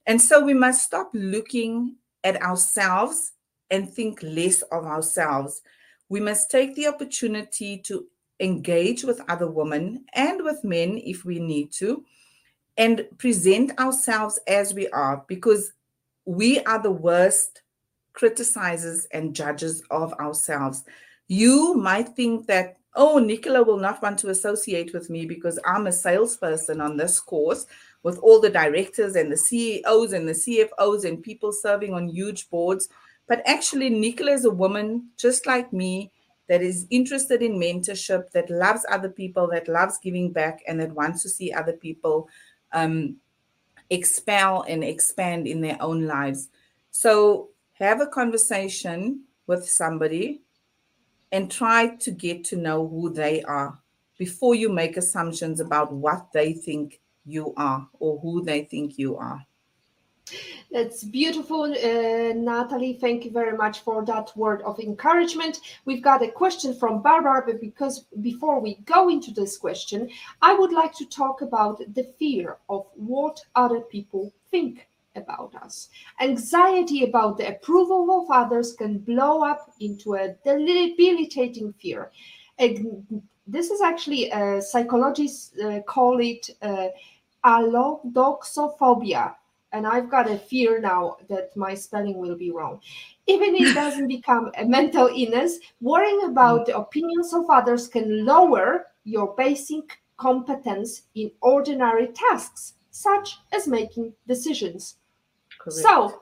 [0.06, 3.32] And so we must stop looking at ourselves
[3.70, 5.62] and think less of ourselves.
[6.10, 8.06] We must take the opportunity to
[8.40, 12.04] engage with other women and with men if we need to
[12.78, 15.72] and present ourselves as we are because
[16.26, 17.62] we are the worst
[18.14, 20.84] criticizers and judges of ourselves.
[21.28, 25.88] You might think that, oh, Nicola will not want to associate with me because I'm
[25.88, 27.66] a salesperson on this course
[28.04, 32.50] with all the directors and the CEOs and the CFOs and people serving on huge
[32.50, 32.90] boards.
[33.28, 36.12] But actually, Nicola is a woman just like me
[36.48, 40.92] that is interested in mentorship, that loves other people, that loves giving back, and that
[40.92, 42.30] wants to see other people
[42.72, 43.16] um,
[43.90, 46.50] expel and expand in their own lives.
[46.92, 50.42] So have a conversation with somebody
[51.32, 53.80] and try to get to know who they are
[54.18, 59.18] before you make assumptions about what they think you are or who they think you
[59.18, 59.46] are.
[60.72, 62.98] That's beautiful, uh, Natalie.
[63.00, 65.60] Thank you very much for that word of encouragement.
[65.86, 70.10] We've got a question from Barbara, but because before we go into this question,
[70.42, 75.90] I would like to talk about the fear of what other people think about us.
[76.20, 82.12] Anxiety about the approval of others can blow up into a debilitating fear.
[83.48, 86.88] This is actually psychologists uh, call it uh,
[87.46, 89.36] allodoxophobia
[89.76, 92.80] and I've got a fear now that my spelling will be wrong.
[93.28, 98.26] Even if it doesn't become a mental illness, worrying about the opinions of others can
[98.26, 104.96] lower your basic competence in ordinary tasks, such as making decisions.
[105.60, 105.80] Correct.
[105.80, 106.22] So,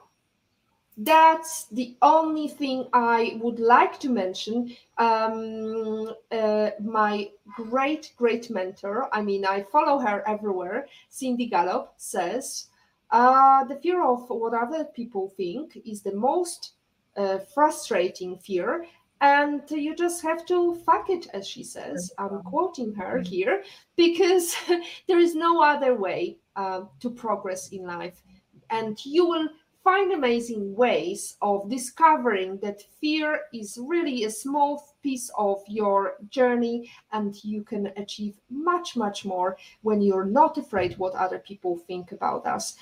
[0.96, 4.76] that's the only thing I would like to mention.
[4.98, 12.66] Um, uh, my great, great mentor, I mean, I follow her everywhere, Cindy Gallop, says,
[13.10, 16.72] uh, the fear of what other people think is the most
[17.16, 18.86] uh, frustrating fear.
[19.20, 22.12] And you just have to fuck it, as she says.
[22.18, 23.32] I'm quoting her mm-hmm.
[23.32, 23.62] here
[23.96, 24.54] because
[25.08, 28.22] there is no other way uh, to progress in life.
[28.70, 29.48] And you will
[29.84, 36.90] find amazing ways of discovering that fear is really a small piece of your journey
[37.12, 42.12] and you can achieve much much more when you're not afraid what other people think
[42.12, 42.76] about us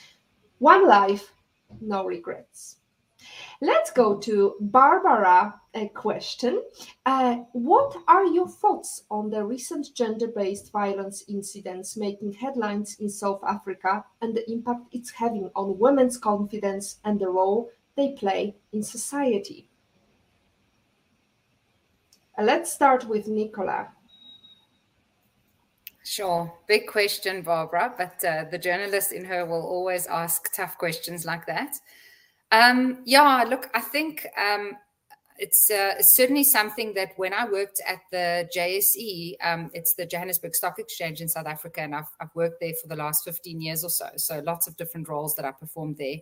[0.62, 1.32] one life,
[1.80, 2.76] no regrets.
[3.60, 6.62] Let's go to Barbara a question.
[7.06, 13.08] Uh, what are your thoughts on the recent gender based violence incidents making headlines in
[13.08, 18.56] South Africa and the impact it's having on women's confidence and the role they play
[18.72, 19.68] in society?
[22.38, 23.88] Uh, let's start with Nicola.
[26.04, 26.52] Sure.
[26.66, 31.46] Big question, Barbara, but uh, the journalist in her will always ask tough questions like
[31.46, 31.76] that.
[32.52, 34.72] Um, yeah, look, I think um,
[35.38, 40.54] it's, uh, certainly something that when I worked at the JSE, um, it's the Johannesburg
[40.54, 43.82] Stock Exchange in South Africa, and I've, I've, worked there for the last 15 years
[43.82, 44.06] or so.
[44.16, 46.16] So lots of different roles that I performed there.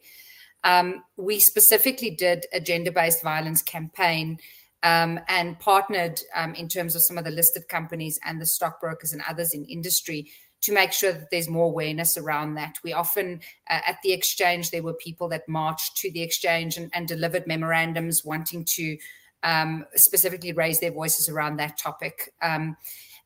[0.62, 4.38] Um, we specifically did a gender based violence campaign
[4.84, 9.12] um, and partnered um, in terms of some of the listed companies and the stockbrokers
[9.12, 10.30] and others in industry
[10.62, 12.76] to make sure that there's more awareness around that.
[12.82, 16.90] We often, uh, at the exchange, there were people that marched to the exchange and,
[16.92, 18.98] and delivered memorandums wanting to
[19.42, 22.32] um, specifically raise their voices around that topic.
[22.42, 22.76] Um,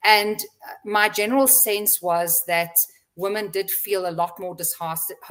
[0.05, 2.76] and uh, my general sense was that
[3.16, 4.57] women did feel a lot more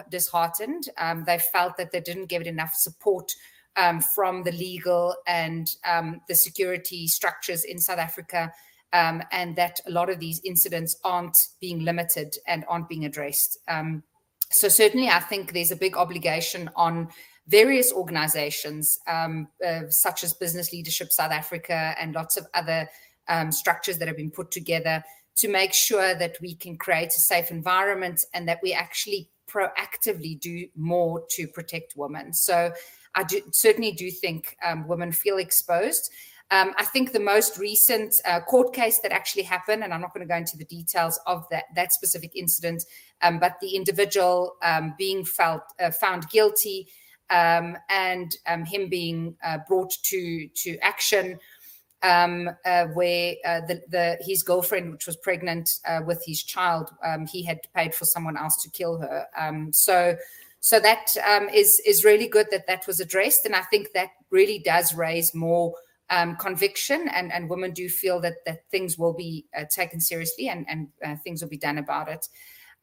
[0.10, 0.89] disheartened.
[0.97, 3.32] Um, they felt that they didn't get enough support
[3.76, 8.51] um, from the legal and um, the security structures in South Africa,
[8.94, 13.58] um, and that a lot of these incidents aren't being limited and aren't being addressed.
[13.68, 14.04] Um,
[14.52, 17.10] so, certainly, I think there's a big obligation on
[17.48, 22.88] various organizations, um, uh, such as Business Leadership South Africa and lots of other
[23.28, 25.04] um, structures that have been put together
[25.36, 30.39] to make sure that we can create a safe environment and that we actually proactively
[30.39, 32.34] do more to protect women.
[32.34, 32.72] So
[33.16, 36.12] I do, certainly do think um, women feel exposed.
[36.54, 40.14] Um, I think the most recent uh, court case that actually happened, and I'm not
[40.14, 42.84] going to go into the details of that that specific incident,
[43.24, 46.88] um, but the individual um, being felt uh, found guilty
[47.32, 51.39] um, and um, him being uh, brought to to action,
[52.04, 56.91] um, uh, where uh, the, the his girlfriend, which was pregnant uh, with his child,
[57.32, 59.26] he had paid for someone else to kill her.
[59.72, 60.16] so
[60.60, 61.18] so that
[61.51, 65.34] is is really good that that was addressed, and I think that really does raise
[65.34, 65.74] more
[66.14, 70.49] um, conviction, and and women do feel that that things will be uh, taken seriously,
[70.49, 72.28] and and uh, things will be done about it.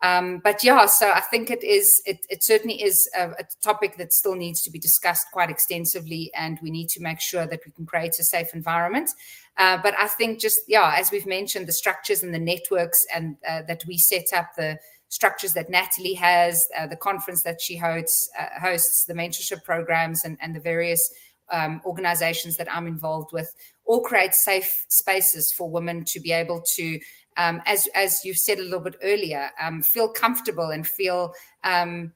[0.02, 3.98] Um, but yeah, so I think it is it, it certainly is a, a, topic
[3.98, 7.60] that still needs to be discussed quite extensively, and we need to make sure that
[7.66, 9.10] we can create a safe environment.
[9.58, 13.36] Uh, but I think just yeah, as we've mentioned, the structures and the networks and
[13.46, 14.78] uh, that we set up the
[15.10, 20.24] structures that Natalie has, uh, the conference that she hosts, uh, hosts the mentorship programs,
[20.24, 21.12] and, and the various
[21.50, 23.52] um, organizations that I'm involved with,
[23.84, 27.00] all create safe spaces for women to be able to,
[27.36, 31.32] um, as as you said a little bit earlier, um, feel comfortable and feel
[31.64, 32.12] um,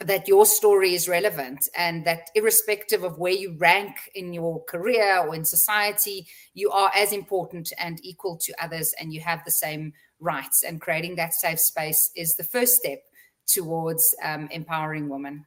[0.00, 5.18] that your story is relevant and that irrespective of where you rank in your career
[5.18, 9.50] or in society you are as important and equal to others and you have the
[9.50, 10.62] same rights.
[10.62, 13.00] And creating that safe space is the first step
[13.46, 15.46] towards um, empowering women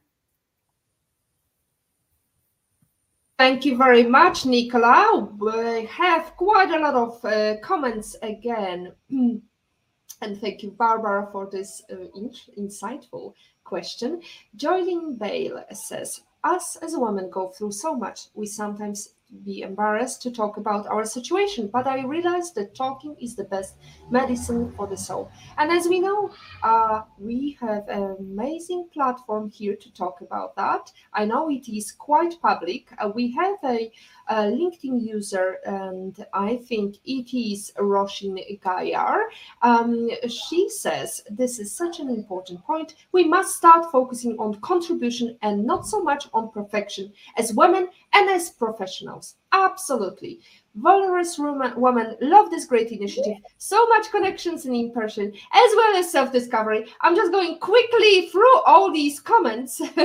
[3.38, 5.28] Thank you very much, Nicola.
[5.38, 8.92] We have quite a lot of uh, comments again.
[9.10, 14.22] and thank you, Barbara, for this uh, in insightful question.
[14.56, 18.28] Joylyn Bale says, us as a woman go through so much.
[18.32, 19.10] We sometimes
[19.44, 23.74] be embarrassed to talk about our situation, but I realized that talking is the best
[24.10, 25.30] medicine for the soul.
[25.58, 26.30] And as we know,
[26.62, 30.92] uh, we have an amazing platform here to talk about that.
[31.12, 32.88] I know it is quite public.
[32.98, 33.90] Uh, we have a,
[34.28, 39.24] a, LinkedIn user, and I think it is Roshin Gayar.
[39.62, 42.94] Um, she says this is such an important point.
[43.12, 48.30] We must start focusing on contribution and not so much on perfection as women and
[48.30, 49.36] as professionals.
[49.52, 50.40] Absolutely.
[50.76, 53.38] Valorous woman love this great initiative.
[53.56, 56.84] So much connections and in person, as well as self discovery.
[57.00, 59.80] I'm just going quickly through all these comments.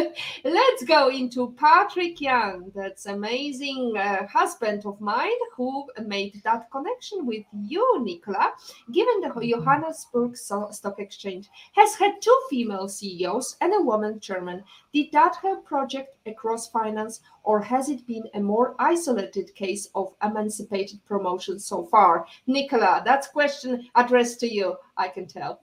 [0.46, 7.26] Let's go into Patrick Young, that's amazing uh, husband of mine who made that connection
[7.26, 8.54] with you, Nicola.
[8.94, 14.64] Given the Johannesburg Stock Exchange has had two female CEOs and a woman chairman,
[14.94, 20.14] did that help project across finance, or has it been a more isolated case of
[20.24, 22.26] emancipated promotion so far?
[22.48, 25.62] Nicola, that's question addressed to you, I can tell.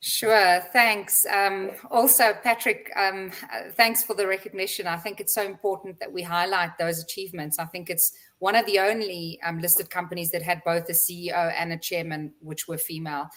[0.00, 1.26] Sure, thanks.
[1.26, 3.32] Um, also, Patrick, um,
[3.72, 4.86] thanks for the recognition.
[4.86, 7.58] I think it's so important that we highlight those achievements.
[7.58, 11.52] I think it's one of the only um, listed companies that had both a CEO
[11.52, 13.28] and a chairman, which were female.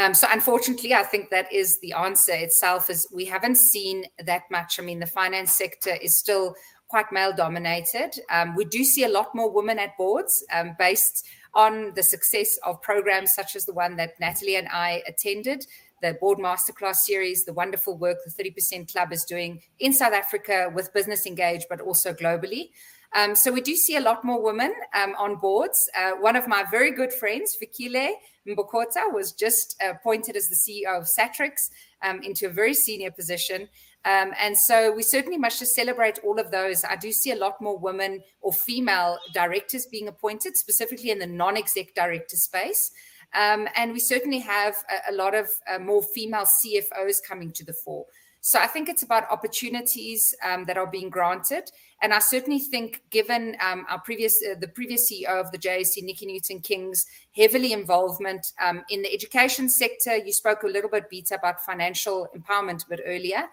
[0.00, 2.88] Um, so, unfortunately, I think that is the answer itself.
[2.88, 4.80] Is we haven't seen that much.
[4.80, 6.54] I mean, the finance sector is still
[6.88, 8.12] quite male dominated.
[8.30, 12.58] Um, we do see a lot more women at boards um, based on the success
[12.64, 15.66] of programs such as the one that Natalie and I attended,
[16.00, 20.72] the Board Masterclass series, the wonderful work the 30% Club is doing in South Africa
[20.74, 22.70] with Business Engage, but also globally.
[23.14, 25.88] Um, so we do see a lot more women um, on boards.
[25.96, 28.12] Uh, one of my very good friends, Fikile
[28.46, 31.70] Mbokota, was just appointed as the CEO of Satrix
[32.02, 33.68] um, into a very senior position.
[34.04, 36.84] Um, and so we certainly must just celebrate all of those.
[36.84, 41.26] I do see a lot more women or female directors being appointed, specifically in the
[41.26, 42.92] non exec director space.
[43.34, 47.64] Um, and we certainly have a, a lot of uh, more female CFOs coming to
[47.64, 48.06] the fore.
[48.42, 51.70] So I think it's about opportunities um, that are being granted,
[52.00, 56.02] and I certainly think, given um, our previous, uh, the previous CEO of the JSE,
[56.02, 57.04] Nicky Newton-King's
[57.36, 62.28] heavily involvement um, in the education sector, you spoke a little bit, Beata, about financial
[62.34, 63.44] empowerment a bit earlier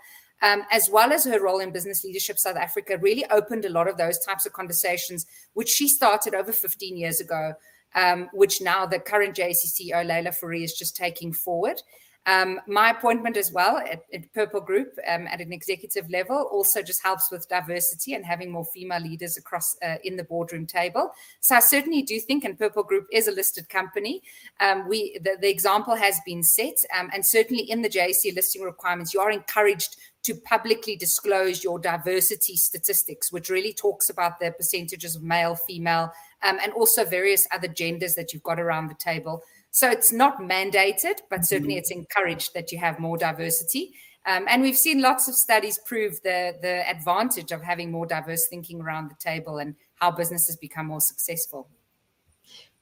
[0.42, 3.88] um, as well as her role in Business Leadership South Africa, really opened a lot
[3.88, 7.54] of those types of conversations, which she started over 15 years ago,
[7.96, 11.82] um, which now the current JSE CEO, Leila Fourie, is just taking forward.
[12.28, 16.82] Um, my appointment as well at, at Purple Group um, at an executive level also
[16.82, 21.12] just helps with diversity and having more female leaders across uh, in the boardroom table.
[21.40, 24.22] So I certainly do think, and Purple Group is a listed company.
[24.60, 28.62] Um, we the, the, example has been set, um, and certainly in the JSE listing
[28.62, 34.52] requirements, you are encouraged to publicly disclose your diversity statistics, which really talks about the
[34.52, 36.12] percentages of male, female,
[36.44, 39.42] um, and also various other genders that you've got around the table.
[39.78, 41.82] So it's not mandated, but certainly mm-hmm.
[41.82, 43.94] it's encouraged that you have more diversity.
[44.26, 48.48] Um, and we've seen lots of studies prove the, the advantage of having more diverse
[48.48, 51.70] thinking around the table and how businesses become more successful.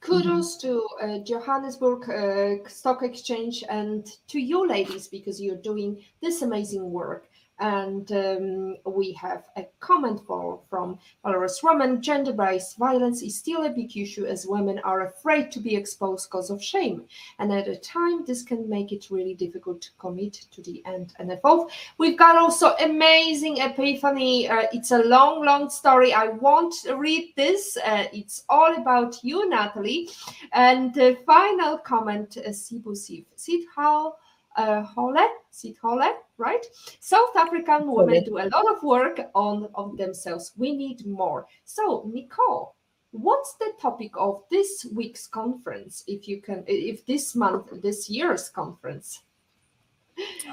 [0.00, 0.68] Kudos mm-hmm.
[0.68, 6.90] to uh, Johannesburg uh, Stock Exchange and to you ladies because you're doing this amazing
[6.90, 7.28] work.
[7.58, 13.64] And um, we have a comment for, from Valorous woman gender based violence is still
[13.64, 17.04] a big issue as women are afraid to be exposed because of shame.
[17.38, 21.14] And at a time, this can make it really difficult to commit to the end
[21.18, 21.70] and evolve.
[21.98, 24.48] We've got also amazing epiphany.
[24.48, 26.12] Uh, it's a long, long story.
[26.12, 27.76] I won't read this.
[27.84, 30.10] Uh, it's all about you, Natalie.
[30.52, 33.62] And the final comment, uh, Sibu Siv.
[33.74, 34.16] how
[34.56, 35.16] uh, Hole,
[35.50, 36.02] Sid Hole,
[36.38, 36.66] right?
[37.00, 40.52] South African women do a lot of work on, on themselves.
[40.56, 41.46] We need more.
[41.64, 42.74] So, Nicole,
[43.10, 46.04] what's the topic of this week's conference?
[46.06, 49.22] If you can, if this month, this year's conference.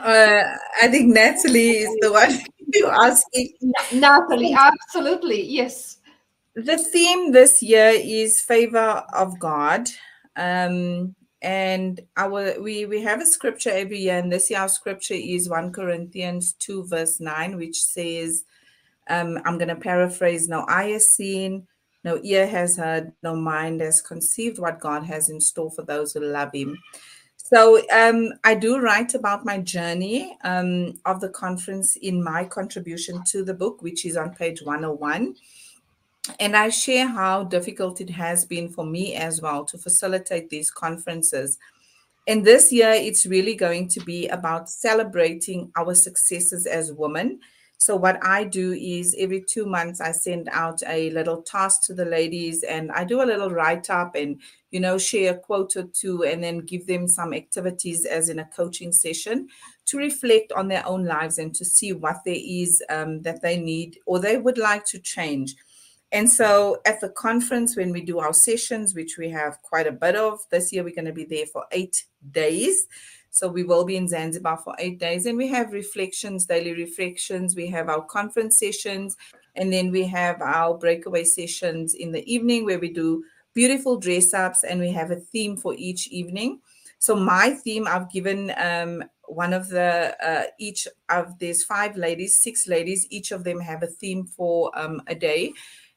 [0.04, 0.44] Uh,
[0.82, 2.38] I think Natalie is the one
[2.74, 3.54] you asking.
[3.94, 5.98] Natalie, absolutely, yes.
[6.56, 9.90] The theme this year is favor of God.
[10.36, 15.14] Um, and our we we have a scripture every year and this year our scripture
[15.14, 18.46] is 1 corinthians 2 verse 9 which says
[19.10, 21.68] um, i'm going to paraphrase no eye has seen
[22.06, 26.14] no ear has heard no mind has conceived what god has in store for those
[26.14, 26.78] who love him.
[27.36, 33.22] So um, i do write about my journey um, of the conference in my contribution
[33.26, 35.36] to the book which is on page 101
[36.40, 40.72] and I share how difficult it has been for me as well to facilitate these
[40.72, 41.58] conferences.
[42.28, 47.40] And this year, it's really going to be about celebrating our successes as women.
[47.78, 51.94] So, what I do is every two months, I send out a little task to
[51.94, 54.40] the ladies and I do a little write up and,
[54.72, 58.40] you know, share a quote or two and then give them some activities as in
[58.40, 59.50] a coaching session
[59.88, 63.58] to reflect on their own lives and to see what there is um, that they
[63.58, 65.58] need or they would like to change.
[66.14, 69.92] And so at the conference, when we do our sessions, which we have quite a
[69.92, 72.86] bit of this year, we're going to be there for eight days.
[73.32, 75.26] So we will be in Zanzibar for eight days.
[75.26, 77.56] And we have reflections, daily reflections.
[77.56, 79.18] We have our conference sessions.
[79.56, 83.24] And then we have our breakaway sessions in the evening where we do
[83.56, 86.60] beautiful dress ups and we have a theme for each evening.
[87.00, 92.38] So my theme, I've given um, one of the uh, each of these five ladies,
[92.38, 95.54] six ladies, each of them have a theme for um, a day.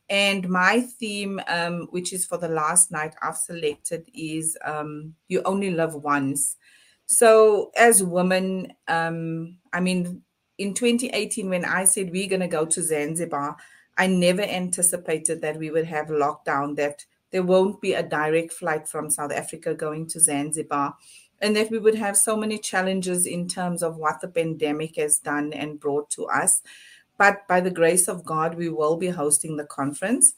[0.09, 5.43] And my theme, um, which is for the last night I've selected, is um, You
[5.45, 6.57] Only Live Once.
[7.07, 10.23] So, as women, um, I mean,
[10.59, 13.57] in 2018, when I said we're going to go to Zanzibar,
[13.97, 18.89] I never anticipated that we would have lockdown, that there won't be a direct flight
[18.89, 20.95] from South Africa going to Zanzibar,
[21.41, 25.19] and that we would have so many challenges in terms of what the pandemic has
[25.19, 26.63] done and brought to us.
[27.19, 30.35] But by the grace of God, we will be hosting the conference.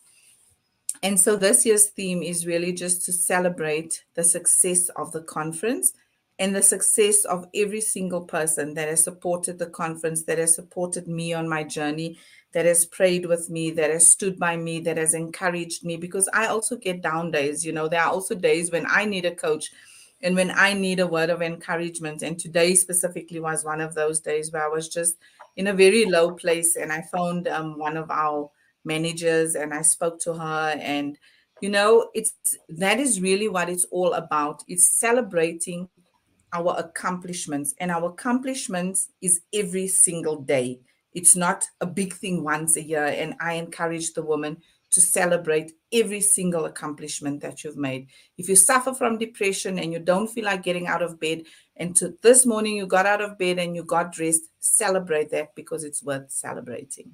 [1.02, 5.92] And so this year's theme is really just to celebrate the success of the conference
[6.38, 11.08] and the success of every single person that has supported the conference, that has supported
[11.08, 12.18] me on my journey,
[12.52, 15.96] that has prayed with me, that has stood by me, that has encouraged me.
[15.96, 17.64] Because I also get down days.
[17.64, 19.70] You know, there are also days when I need a coach
[20.22, 22.22] and when I need a word of encouragement.
[22.22, 25.16] And today specifically was one of those days where I was just
[25.58, 26.76] in a very low place.
[26.76, 28.50] And I found um, one of our
[28.84, 30.76] managers and I spoke to her.
[30.80, 31.18] And,
[31.60, 32.32] you know, it's
[32.70, 34.62] that is really what it's all about.
[34.68, 35.88] It's celebrating
[36.54, 37.74] our accomplishments.
[37.78, 40.80] And our accomplishments is every single day.
[41.12, 43.06] It's not a big thing once a year.
[43.06, 44.58] And I encourage the woman
[44.90, 48.06] to celebrate every single accomplishment that you've made.
[48.38, 51.42] If you suffer from depression and you don't feel like getting out of bed,
[51.78, 55.54] and to this morning you got out of bed and you got dressed, celebrate that
[55.54, 57.12] because it's worth celebrating.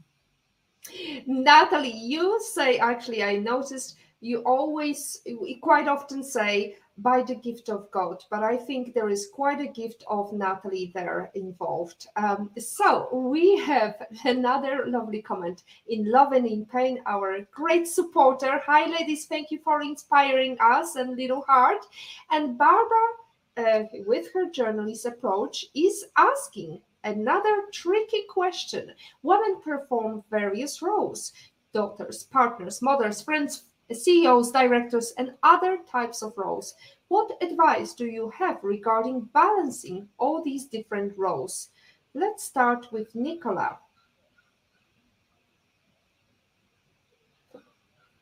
[1.27, 5.21] Natalie, you say actually, I noticed you always
[5.61, 9.67] quite often say by the gift of God, but I think there is quite a
[9.67, 12.07] gift of Natalie there involved.
[12.17, 18.63] Um, so we have another lovely comment in Love and in Pain, our great supporter.
[18.65, 21.85] Hi, ladies, thank you for inspiring us and Little Heart.
[22.31, 23.09] And Barbara,
[23.57, 28.93] uh, with her journalist approach, is asking another tricky question.
[29.23, 31.33] Women perform various roles
[31.73, 36.75] doctors, partners, mothers, friends, CEOs, directors, and other types of roles.
[37.09, 41.71] What advice do you have regarding balancing all these different roles?
[42.15, 43.79] Let's start with Nicola.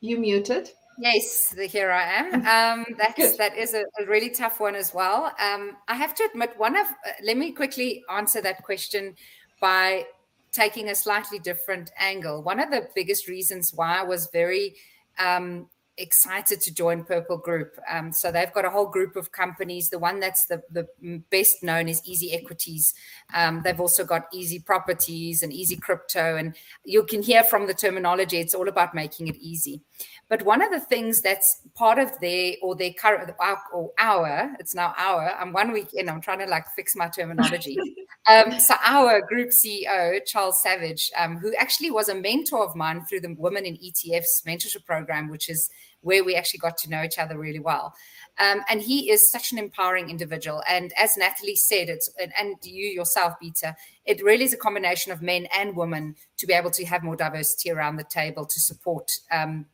[0.01, 0.71] You muted.
[0.97, 2.33] Yes, here I am.
[2.35, 5.31] Um, that's that is a, a, really tough one as well.
[5.39, 9.15] Um, I have to admit, one of uh, let me quickly answer that question
[9.59, 10.05] by
[10.51, 12.43] taking a slightly different angle.
[12.43, 14.75] One of the biggest reasons why I was very
[15.19, 15.67] um,
[15.97, 17.77] excited to join Purple Group.
[17.89, 19.89] Um, so they've got a whole group of companies.
[19.89, 20.87] The one that's the, the
[21.29, 22.93] best known is Easy Equities.
[23.33, 26.35] Um, they've also got Easy Properties and Easy Crypto.
[26.37, 29.81] And you can hear from the terminology, it's all about making it easy.
[30.29, 33.31] But one of the things that's part of their or their current
[33.71, 37.07] or our, it's now our, I'm one week in, I'm trying to like fix my
[37.07, 37.77] terminology.
[38.27, 43.05] um, so our group CEO, Charles Savage, um, who actually was a mentor of mine
[43.05, 45.69] through the Women in ETFs mentorship program, which is
[46.03, 47.93] where we actually got to know each other really well.
[48.39, 50.61] Um, and he is such an empowering individual.
[50.69, 53.75] And as Natalie said, it's and, and you yourself, Beata,
[54.05, 57.15] it really is a combination of men and women to be able to have more
[57.15, 59.65] diversity around the table to support um,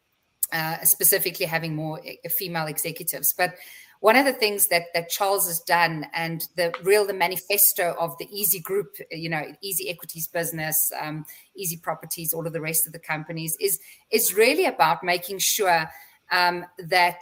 [0.51, 3.33] uh, specifically having more female executives.
[3.37, 3.55] But
[4.01, 8.17] one of the things that that Charles has done, and the real the manifesto of
[8.17, 11.25] the Easy Group, you know, Easy Equities business, um,
[11.55, 15.89] Easy Properties, all of the rest of the companies, is is really about making sure
[16.31, 17.21] um, that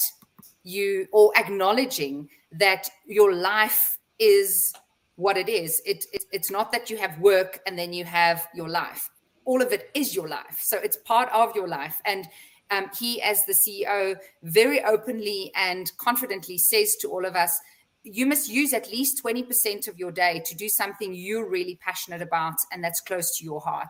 [0.64, 4.74] you or acknowledging that your life is
[5.16, 5.82] what it is.
[5.86, 9.10] It, it, it's not that you have work and then you have your life.
[9.46, 10.60] All of it is your life.
[10.62, 12.00] So it's part of your life.
[12.06, 12.28] And
[12.70, 17.58] um, he, as the CEO, very openly and confidently says to all of us,
[18.04, 22.22] you must use at least 20% of your day to do something you're really passionate
[22.22, 23.90] about and that's close to your heart.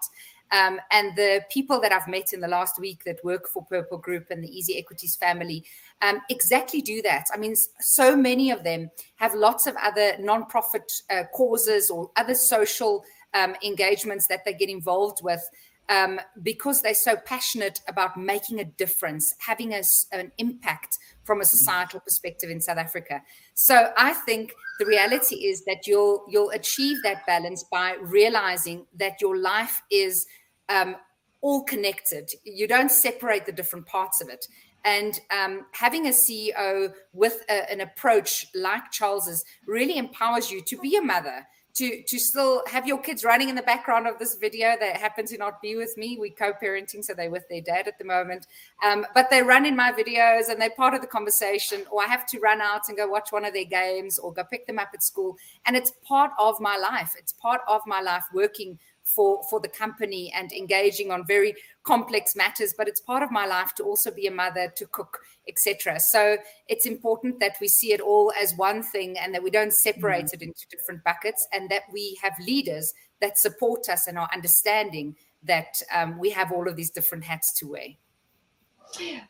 [0.52, 3.98] Um, and the people that I've met in the last week that work for Purple
[3.98, 5.66] Group and the Easy Equities family
[6.02, 7.26] um, exactly do that.
[7.34, 12.36] I mean, so many of them have lots of other nonprofit uh, causes or other
[12.36, 15.42] social um, engagements that they get involved with.
[15.90, 21.46] Um, because they're so passionate about making a difference, having a, an impact from a
[21.46, 23.22] societal perspective in South Africa.
[23.54, 29.22] So I think the reality is that you'll you'll achieve that balance by realizing that
[29.22, 30.26] your life is
[30.70, 30.96] um,
[31.42, 32.30] all connected.
[32.44, 34.46] You don't separate the different parts of it.
[34.86, 40.78] And um, having a CEO with a, an approach like Charles's really empowers you to
[40.78, 41.46] be a mother,
[41.78, 45.26] to to still have your kids running in the background of this video that happen
[45.28, 46.18] to not be with me.
[46.20, 48.48] We co-parenting, so they're with their dad at the moment.
[48.84, 51.84] Um, but they run in my videos and they're part of the conversation.
[51.92, 54.44] Or I have to run out and go watch one of their games or go
[54.44, 55.38] pick them up at school.
[55.66, 57.14] And it's part of my life.
[57.18, 58.80] It's part of my life working
[59.16, 63.46] for for the company and engaging on very complex matters but it's part of my
[63.46, 66.38] life to also be a mother to cook etc so
[66.68, 70.26] it's important that we see it all as one thing and that we don't separate
[70.26, 70.42] mm-hmm.
[70.42, 75.16] it into different buckets and that we have leaders that support us and are understanding
[75.44, 77.88] that um, we have all of these different hats to wear.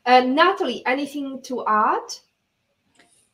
[0.06, 2.08] Uh, natalie anything to add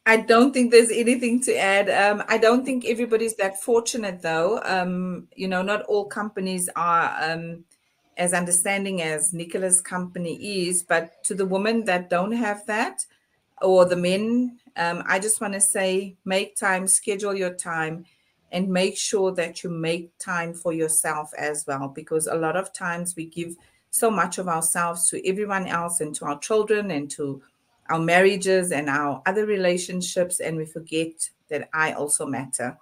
[0.06, 1.90] I don't think there's anything to add.
[1.90, 4.62] Um, I don't think everybody's that fortunate, though.
[4.64, 7.64] Um, you know, not all companies are um,
[8.18, 10.84] as understanding as Nicola's company is.
[10.84, 13.06] But to the women that don't have that,
[13.62, 18.06] or the men, um, I just want to say make time, schedule your time,
[18.52, 21.88] and make sure that you make time for yourself as well.
[21.88, 23.56] Because a lot of times we give
[23.90, 27.42] so much of ourselves to everyone else and to our children and to
[27.90, 32.78] our marriages and our other relationships, and we forget that I also matter.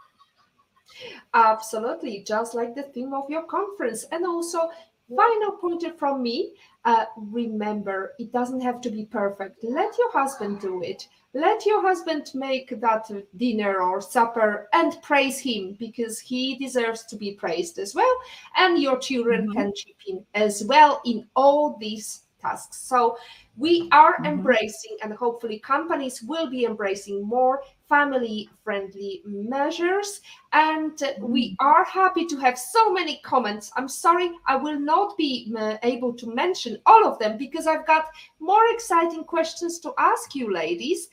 [1.34, 4.06] Absolutely, just like the theme of your conference.
[4.12, 4.70] And also,
[5.10, 9.64] final pointer from me uh, remember, it doesn't have to be perfect.
[9.64, 11.08] Let your husband do it.
[11.34, 17.16] Let your husband make that dinner or supper and praise him because he deserves to
[17.16, 18.14] be praised as well.
[18.58, 19.54] And your children mm-hmm.
[19.54, 22.78] can chip in as well in all these tasks.
[22.78, 23.18] So
[23.62, 24.26] we are mm-hmm.
[24.26, 30.22] embracing, and hopefully companies will be embracing more family friendly measures.
[30.52, 31.32] And mm-hmm.
[31.32, 33.72] we are happy to have so many comments.
[33.76, 37.86] I'm sorry, I will not be uh, able to mention all of them because I've
[37.86, 38.06] got
[38.40, 41.10] more exciting questions to ask you, ladies.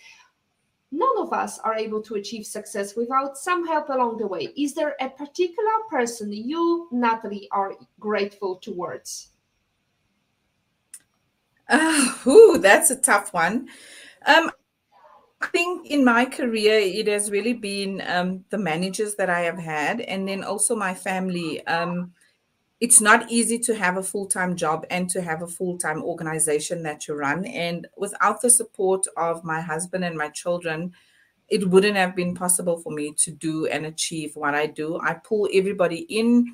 [0.91, 4.55] None of us are able to achieve success without some help along the way.
[4.57, 9.33] Is there a particular person you, Natalie, are grateful towards?
[11.69, 13.69] Uh, ooh, that's a tough one.
[14.27, 14.51] Um,
[15.41, 19.59] I think in my career, it has really been um, the managers that I have
[19.59, 21.65] had, and then also my family.
[21.67, 22.13] Um,
[22.81, 26.03] it's not easy to have a full time job and to have a full time
[26.03, 27.45] organization that you run.
[27.45, 30.93] And without the support of my husband and my children,
[31.49, 34.99] it wouldn't have been possible for me to do and achieve what I do.
[35.01, 36.47] I pull everybody in.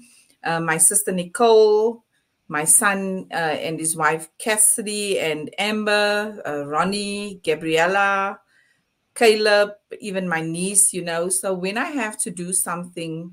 [0.43, 2.04] Uh, my sister Nicole,
[2.49, 8.39] my son uh, and his wife Cassidy and Amber, uh, Ronnie, Gabriella,
[9.15, 9.71] Caleb,
[10.01, 11.29] even my niece, you know.
[11.29, 13.33] So when I have to do something,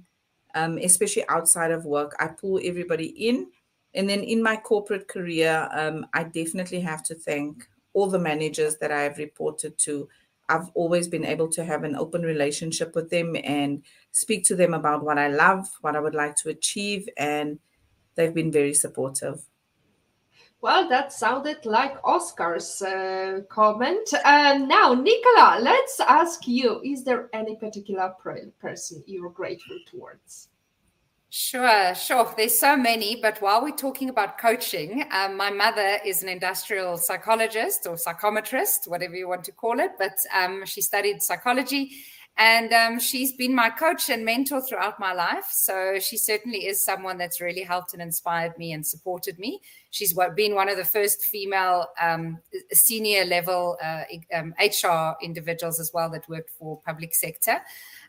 [0.56, 3.48] um, especially outside of work, I pull everybody in.
[3.94, 8.78] And then in my corporate career, um, I definitely have to thank all the managers
[8.78, 10.08] that I have reported to.
[10.48, 14.74] I've always been able to have an open relationship with them and speak to them
[14.74, 17.60] about what I love, what I would like to achieve, and
[18.22, 19.42] they've been very supportive.
[20.62, 24.14] Well, that sounded like Oscar's uh, comment.
[24.24, 28.14] Uh, now, Nicola, let's ask you is there any particular
[28.62, 30.50] person you're grateful towards?
[31.32, 32.32] Sure, sure.
[32.38, 36.98] There's so many, but while we're talking about coaching, um, my mother is an industrial
[36.98, 41.92] psychologist or psychometrist, whatever you want to call it, but um, she studied psychology
[42.38, 45.46] and um, she's been my coach and mentor throughout my life.
[45.52, 49.62] So she certainly is someone that's really helped and inspired me and supported me.
[49.92, 52.40] She's been one of the first female um,
[52.72, 54.04] senior level uh,
[54.34, 57.60] um, HR individuals as well that worked for public sector.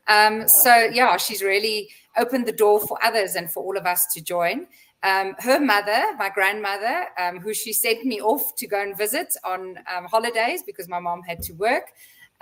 [0.09, 4.07] Um, so yeah, she's really opened the door for others and for all of us
[4.15, 4.67] to join.
[5.05, 9.35] Um, her mother, my grandmother, um, who she sent me off to go and visit
[9.45, 11.93] on um, holidays because my mom had to work.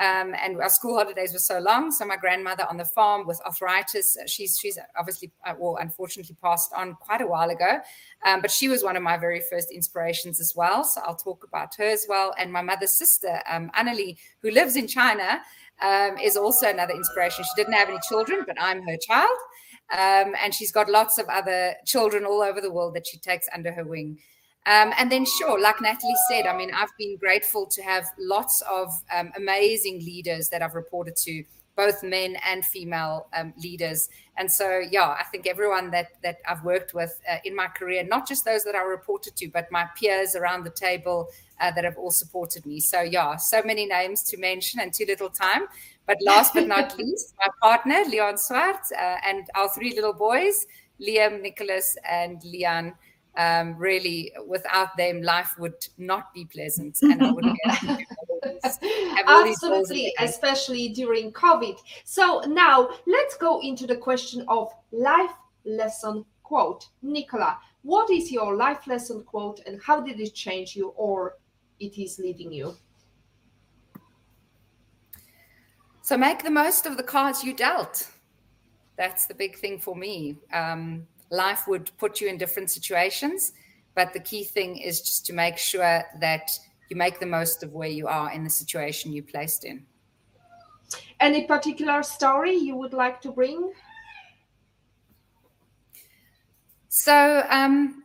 [0.01, 1.93] Um, and our school holidays were so long.
[1.93, 6.37] So my grandmother on the farm with arthritis, uh, she's she's obviously, uh, well, unfortunately
[6.43, 7.81] passed on quite a while ago,
[8.25, 10.85] um, but she was one of my very first inspirations as well.
[10.85, 12.35] So I'll talk about her as well.
[12.39, 15.43] And my mother's sister, um, Annalie, who lives in China,
[15.83, 17.45] um, is also another inspiration.
[17.45, 19.39] She didn't have any children, but I'm her child.
[19.93, 23.49] Um, and she's got lots of other children all over the world that she takes
[23.53, 24.19] under her wing.
[24.67, 28.63] Um, and then, sure, like Natalie said, I mean, I've been grateful to have lots
[28.71, 31.45] of um, amazing leaders that I've reported to,
[31.77, 34.11] both men and female um, leaders.
[34.37, 38.05] And so, yeah, I think everyone that that I've worked with uh, in my career,
[38.05, 41.85] not just those that I reported to, but my peers around the table uh, that
[41.85, 42.81] have all supported me.
[42.81, 45.63] So, yeah, so many names to mention and too little time.
[46.07, 50.67] But last but not least, my partner, Leon Swart, uh, and our three little boys,
[51.01, 52.93] Liam, Nicholas, and Leon
[53.41, 57.47] um, really without them life would not be pleasant and i would
[59.27, 61.79] absolutely especially during covid.
[62.05, 66.89] So now let's go into the question of life lesson quote.
[67.03, 71.37] Nicola what is your life lesson quote and how did it change you or
[71.79, 72.77] it is leading you?
[76.03, 78.11] So make the most of the cards you dealt.
[78.97, 80.37] That's the big thing for me.
[80.53, 83.53] Um, life would put you in different situations.
[83.95, 86.59] But the key thing is just to make sure that
[86.89, 89.87] you make the most of where you are in the situation you're placed in.
[91.21, 93.73] Any particular story you would like to bring?
[96.89, 98.03] So, um,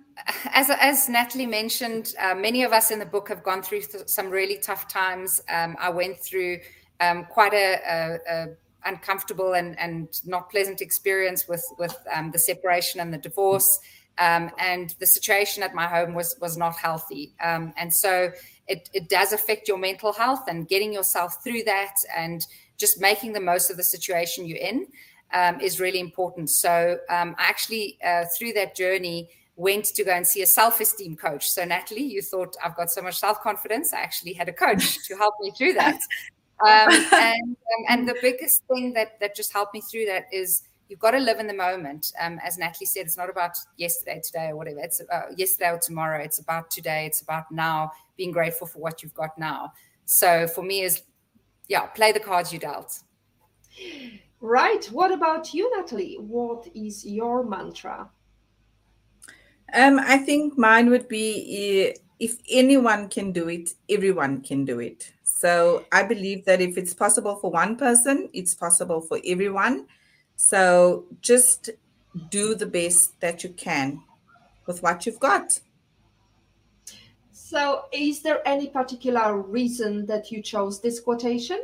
[0.53, 4.07] as, as Natalie mentioned, uh, many of us in the book have gone through th-
[4.07, 5.41] some really tough times.
[5.49, 6.59] Um, I went through
[6.99, 8.47] um, quite a, a, a
[8.86, 13.79] uncomfortable and, and not pleasant experience with with um, the separation and the divorce.
[14.17, 17.33] Um, and the situation at my home was was not healthy.
[17.43, 18.31] Um, and so
[18.67, 22.45] it, it does affect your mental health and getting yourself through that and
[22.77, 24.88] just making the most of the situation you're in
[25.33, 26.49] um, is really important.
[26.49, 31.15] So um, I actually uh, through that journey went to go and see a self-esteem
[31.15, 31.47] coach.
[31.47, 33.93] So Natalie, you thought I've got so much self-confidence.
[33.93, 35.99] I actually had a coach to help me through that.
[36.62, 40.64] Um, and um, and the biggest thing that that just helped me through that is
[40.88, 42.14] you've got to live in the moment.
[42.22, 44.80] Um, as Natalie said, it's not about yesterday, today, or whatever.
[44.80, 46.22] It's uh, yesterday or tomorrow.
[46.22, 47.06] It's about today.
[47.06, 47.91] It's about now.
[48.18, 49.74] Being grateful for what you've got now.
[50.06, 51.03] So for me, is
[51.68, 52.99] yeah, play the cards you dealt.
[54.39, 54.86] Right.
[54.86, 56.18] What about you, Natalie?
[56.20, 58.10] What is your mantra?
[59.74, 65.12] Um, I think mine would be if anyone can do it, everyone can do it.
[65.36, 69.86] So I believe that if it's possible for one person, it's possible for everyone.
[70.38, 71.71] So just
[72.29, 74.01] do the best that you can
[74.65, 75.59] with what you've got.
[77.33, 81.61] So, is there any particular reason that you chose this quotation?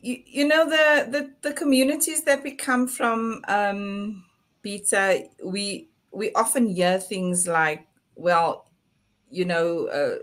[0.00, 4.24] You, you know the, the the communities that we come from, um,
[4.62, 5.28] Beata.
[5.44, 8.66] We we often hear things like, "Well,
[9.30, 10.18] you know, uh,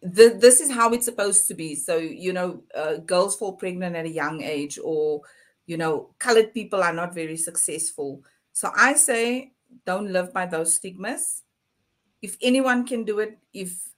[0.00, 1.74] this is how it's supposed to be.
[1.74, 5.22] So, you know, uh, girls fall pregnant at a young age, or,
[5.66, 8.22] you know, colored people are not very successful.
[8.52, 9.52] So I say,
[9.84, 11.42] don't live by those stigmas.
[12.22, 13.92] If anyone can do it, if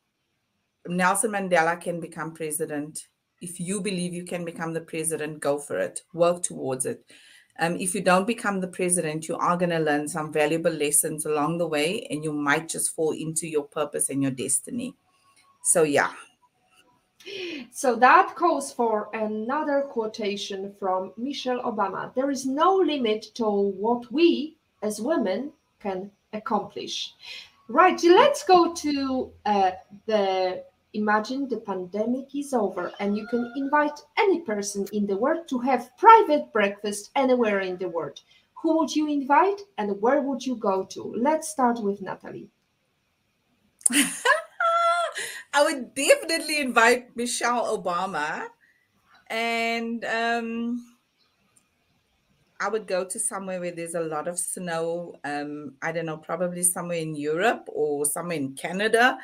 [0.87, 3.07] Nelson Mandela can become president,
[3.41, 7.05] if you believe you can become the president, go for it, work towards it.
[7.59, 11.27] Um, if you don't become the president, you are going to learn some valuable lessons
[11.27, 14.95] along the way, and you might just fall into your purpose and your destiny.
[15.63, 16.11] So, yeah.
[17.71, 22.15] So that calls for another quotation from Michelle Obama.
[22.15, 27.15] There is no limit to what we as women can accomplish.
[27.69, 29.71] Right, let's go to uh,
[30.07, 35.47] the imagine the pandemic is over and you can invite any person in the world
[35.49, 38.21] to have private breakfast anywhere in the world.
[38.61, 41.15] Who would you invite and where would you go to?
[41.17, 42.49] Let's start with Natalie.
[45.53, 48.47] I would definitely invite Michelle Obama,
[49.29, 50.97] and um,
[52.61, 55.17] I would go to somewhere where there's a lot of snow.
[55.25, 59.19] Um, I don't know, probably somewhere in Europe or somewhere in Canada,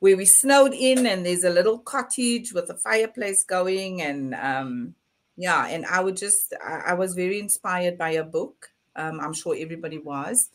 [0.00, 4.94] where we snowed in, and there's a little cottage with a fireplace going, and um,
[5.36, 8.70] yeah, and I would just, I, I was very inspired by a book.
[8.96, 10.50] Um, I'm sure everybody was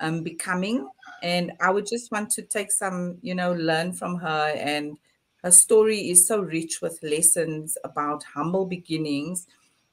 [0.00, 0.88] um, becoming.
[1.22, 4.52] And I would just want to take some, you know, learn from her.
[4.56, 4.98] And
[5.44, 9.46] her story is so rich with lessons about humble beginnings.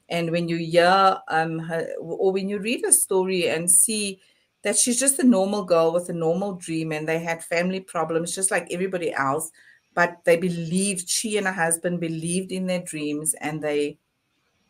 [0.10, 4.20] And when you hear um, her, or when you read her story and see
[4.64, 8.34] that she's just a normal girl with a normal dream and they had family problems
[8.34, 9.52] just like everybody else,
[9.94, 13.98] but they believed, she and her husband believed in their dreams and they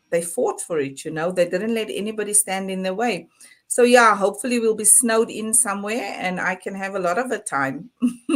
[0.09, 3.27] they fought for it you know they didn't let anybody stand in their way
[3.67, 7.31] so yeah hopefully we'll be snowed in somewhere and i can have a lot of
[7.31, 7.89] a time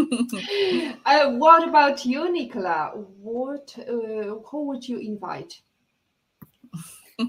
[1.06, 5.62] uh, what about you nicola what uh, who would you invite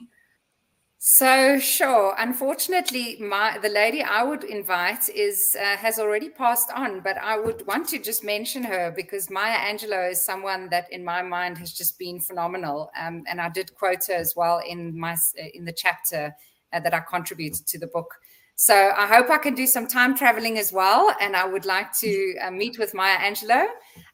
[1.05, 2.15] So sure.
[2.17, 7.37] Unfortunately, my the lady I would invite is uh, has already passed on, but I
[7.41, 11.59] would want to just mention her because Maya Angelou is someone that, in my mind,
[11.59, 12.93] has just been phenomenal.
[12.97, 16.37] Um, and I did quote her as well in my uh, in the chapter
[16.73, 18.09] uh, that I contributed to the book.
[18.57, 21.93] So I hope I can do some time traveling as well, and I would like
[22.01, 23.65] to uh, meet with Maya Angelou,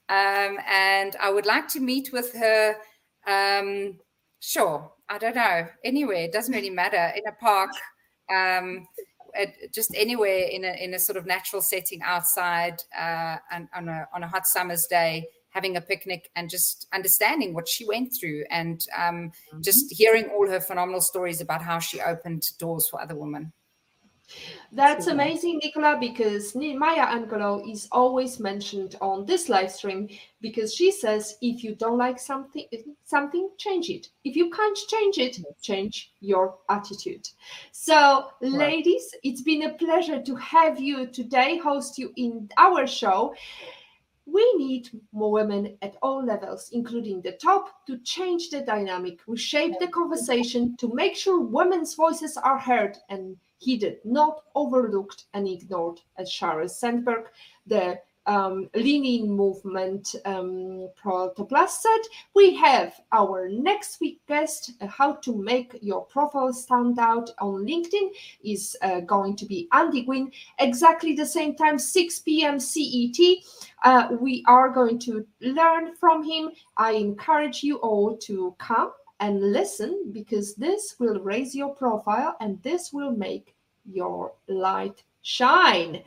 [0.09, 2.77] um, and I would like to meet with her.
[3.27, 3.99] Um,
[4.41, 6.25] sure I don't know, anywhere.
[6.25, 7.13] It doesn't really matter.
[7.17, 7.71] In a park,
[8.31, 8.87] um,
[9.35, 13.89] at, just anywhere in a in a sort of natural setting outside, uh, and on
[13.89, 18.13] a on a hot summer's day, having a picnic and just understanding what she went
[18.19, 19.61] through, and um, mm-hmm.
[19.61, 23.53] just hearing all her phenomenal stories about how she opened doors for other women.
[24.73, 30.09] That's amazing, Nicola, because Maya Angelou is always mentioned on this live stream
[30.43, 32.67] because she says if you don't like something,
[33.05, 34.09] something, change it.
[34.25, 37.27] If you can't change it, change your attitude.
[37.73, 38.53] So, right.
[38.53, 43.35] ladies, it's been a pleasure to have you today, host you in our show.
[44.31, 49.79] We need more women at all levels, including the top, to change the dynamic, reshape
[49.81, 56.01] the conversation, to make sure women's voices are heard and heeded, not overlooked and ignored,
[56.19, 57.31] as Sheryl Sandberg,
[57.67, 61.87] the um, lean movement um, Protoplast.
[62.35, 67.67] We have our next week guest, uh, how to make your profile stand out on
[67.67, 68.11] LinkedIn
[68.45, 72.61] is uh, going to be Andy Gwynn, exactly the same time, 6 p.m.
[72.61, 73.19] CET.
[73.83, 76.51] Uh, we are going to learn from him.
[76.77, 82.63] I encourage you all to come and listen because this will raise your profile and
[82.63, 83.55] this will make
[83.91, 86.03] your light shine.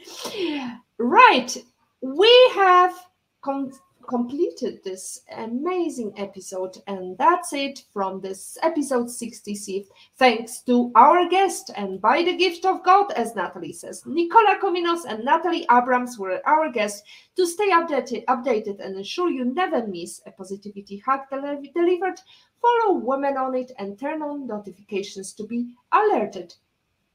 [1.04, 1.58] Right,
[2.02, 2.94] we have
[3.42, 3.72] com-
[4.08, 9.88] completed this amazing episode, and that's it from this episode 66.
[10.18, 15.06] Thanks to our guest, and by the gift of God, as Natalie says, Nicola Kominos
[15.08, 17.04] and Natalie Abrams were our guests
[17.36, 22.20] to stay updated, updated and ensure you never miss a positivity hack delivered.
[22.62, 26.54] Follow Women on It and turn on notifications to be alerted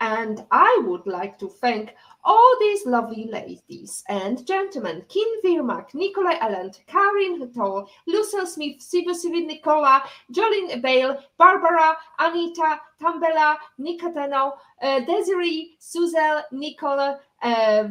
[0.00, 1.94] and I would like to thank
[2.24, 9.14] all these lovely ladies and gentlemen Kim Vermaak, Nicola Elland, Karin Huttol, Lucille Smith, Sibu
[9.14, 17.84] Sivid Nicola, Jolene Bale, Barbara, Anita, Tambela, Nicoteno, uh, Desiree, Suzel, Nicola, uh,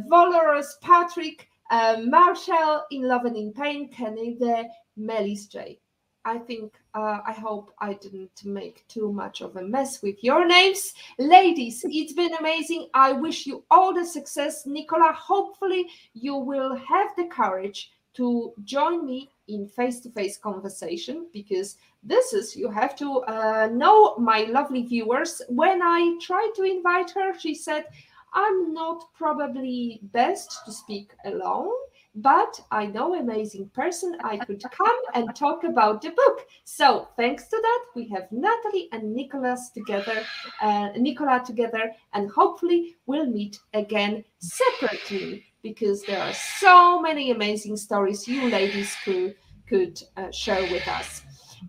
[0.81, 5.79] Patrick, uh, Marshall, In Love and in Pain, Kennedy, Melis J.
[6.25, 10.45] I think uh, I hope I didn't make too much of a mess with your
[10.47, 10.93] names.
[11.19, 12.89] Ladies, it's been amazing.
[12.95, 14.65] I wish you all the success.
[14.65, 22.33] Nicola, hopefully you will have the courage to join me in face-to-face conversation because this
[22.33, 27.37] is you have to uh, know my lovely viewers when i tried to invite her
[27.37, 27.85] she said
[28.33, 31.71] i'm not probably best to speak alone
[32.15, 36.47] but I know amazing person I could come and talk about the book.
[36.63, 40.23] So thanks to that, we have Natalie and Nicholas together,
[40.61, 47.75] uh, Nicola together, and hopefully we'll meet again separately because there are so many amazing
[47.75, 49.35] stories you ladies could
[49.67, 51.23] could uh, share with us.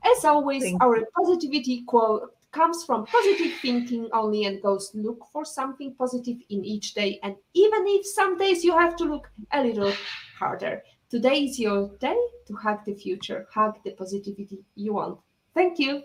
[0.05, 5.45] As always, Thank our positivity quote comes from positive thinking only and goes look for
[5.45, 7.19] something positive in each day.
[7.23, 9.93] And even if some days you have to look a little
[10.39, 15.19] harder, today is your day to hug the future, hug the positivity you want.
[15.55, 16.03] Thank you.